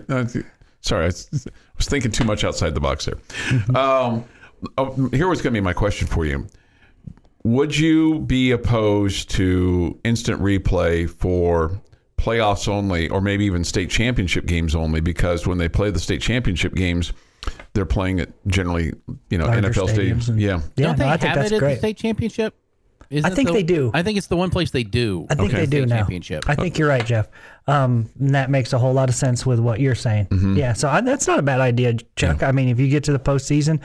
[0.80, 1.48] Sorry, I was,
[1.80, 3.16] thinking too much outside the box there.
[3.48, 3.76] Mm-hmm.
[3.76, 4.24] Um,
[4.78, 6.46] oh, here was going to be my question for you.
[7.44, 11.80] Would you be opposed to instant replay for
[12.18, 15.00] playoffs only, or maybe even state championship games only?
[15.00, 17.12] Because when they play the state championship games,
[17.72, 18.92] they're playing at generally,
[19.30, 20.40] you know, Larger NFL stadiums stadiums.
[20.40, 20.60] yeah.
[20.76, 21.72] Yeah, don't they no, I think have that's it at great.
[21.74, 22.54] the state championship?
[23.10, 23.90] Isn't I think the- they do.
[23.92, 25.26] I think it's the one place they do.
[25.30, 25.60] I think Okay.
[25.64, 25.96] they do State now.
[25.96, 26.44] championship.
[26.48, 27.28] I think you're right, Jeff.
[27.66, 30.26] Um, and that makes a whole lot of sense with what you're saying.
[30.26, 30.56] Mm-hmm.
[30.56, 32.42] Yeah, so I, that's not a bad idea, Chuck.
[32.44, 33.80] I mean, if you get to the postseason,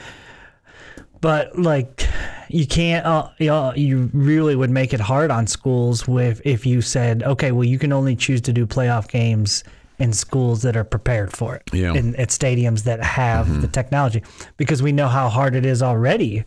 [1.20, 2.06] but like
[2.48, 3.04] you can't.
[3.04, 7.22] Uh, you, know, you really would make it hard on schools with if you said,
[7.24, 9.64] okay, well, you can only choose to do playoff games
[9.98, 11.62] in schools that are prepared for it.
[11.72, 11.94] Yeah.
[11.94, 13.60] In, at stadiums that have mm-hmm.
[13.62, 14.22] the technology,
[14.56, 16.44] because we know how hard it is already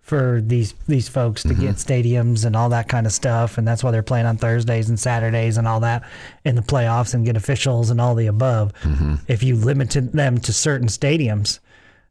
[0.00, 1.92] for these these folks to get mm-hmm.
[1.92, 5.00] stadiums and all that kind of stuff, and that's why they're playing on Thursdays and
[5.00, 6.02] Saturdays and all that
[6.44, 8.74] in the playoffs and get officials and all the above.
[8.82, 9.14] Mm-hmm.
[9.28, 11.58] If you limited them to certain stadiums,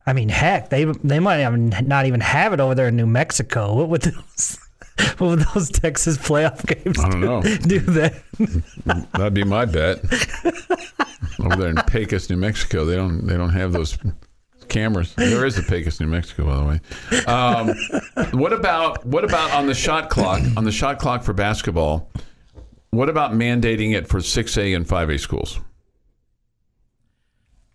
[0.07, 3.05] I mean, heck, they they might even not even have it over there in New
[3.05, 3.75] Mexico.
[3.75, 4.57] What would those
[5.17, 7.41] what would those Texas playoff games I don't do, know.
[7.57, 8.23] do then?
[9.13, 9.99] That'd be my bet.
[11.39, 13.97] Over there in Pecos, New Mexico, they don't they don't have those
[14.69, 15.13] cameras.
[15.15, 17.25] There is a Pecos, New Mexico, by the way.
[17.25, 20.41] Um, what about what about on the shot clock?
[20.57, 22.11] On the shot clock for basketball,
[22.91, 25.59] what about mandating it for six A and five A schools?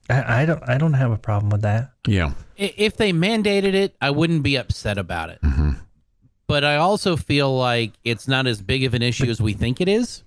[0.08, 1.92] I, I don't I don't have a problem with that.
[2.06, 5.40] Yeah, if they mandated it, I wouldn't be upset about it.
[5.42, 5.72] Mm-hmm.
[6.49, 9.80] But I also feel like it's not as big of an issue as we think
[9.80, 10.24] it is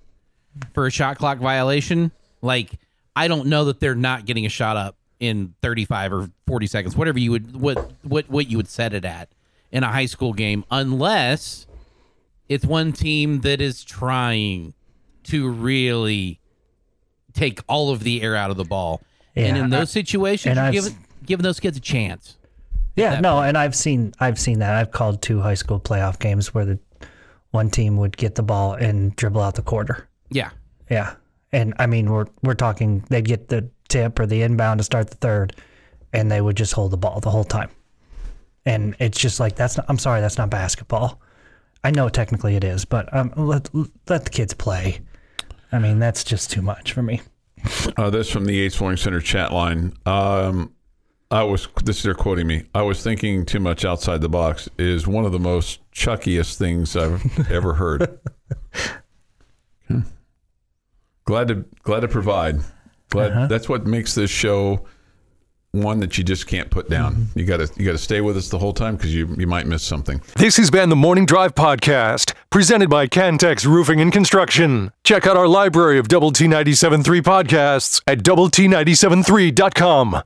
[0.72, 2.12] for a shot clock violation.
[2.40, 2.70] Like
[3.14, 6.96] I don't know that they're not getting a shot up in 35 or 40 seconds,
[6.96, 9.28] whatever you would what what what you would set it at
[9.72, 11.66] in a high school game, unless
[12.48, 14.74] it's one team that is trying
[15.24, 16.40] to really
[17.32, 19.00] take all of the air out of the ball.
[19.34, 22.36] and in those situations, and you're I've giving, giving those kids a chance.
[22.96, 24.74] Yeah, no, and I've seen I've seen that.
[24.74, 26.78] I've called two high school playoff games where the
[27.50, 30.08] one team would get the ball and dribble out the quarter.
[30.30, 30.50] Yeah.
[30.90, 31.14] Yeah.
[31.52, 35.10] And I mean we're we're talking they'd get the tip or the inbound to start
[35.10, 35.54] the third
[36.12, 37.70] and they would just hold the ball the whole time.
[38.64, 41.20] And it's just like that's not I'm sorry, that's not basketball.
[41.84, 43.68] I know technically it is, but um, let
[44.08, 45.00] let the kids play.
[45.72, 47.22] I mean, that's just too much for me.
[47.96, 49.94] uh, this from the Yates Flooring Center chat line.
[50.06, 50.74] Um,
[51.32, 52.64] I was this is they're quoting me.
[52.74, 56.94] I was thinking too much outside the box is one of the most chuckiest things
[56.94, 58.18] I've ever heard.
[59.88, 60.00] Hmm.
[61.24, 62.60] Glad to glad to provide.
[63.08, 64.84] Glad that's what makes this show
[65.70, 67.28] one that you just can't put down.
[67.34, 69.46] You got to you got to stay with us the whole time because you you
[69.46, 70.20] might miss something.
[70.36, 74.92] This has been the Morning Drive Podcast, presented by Cantex Roofing and Construction.
[75.02, 80.20] Check out our library of Double T 97.3 podcasts at Double T 97.3.com.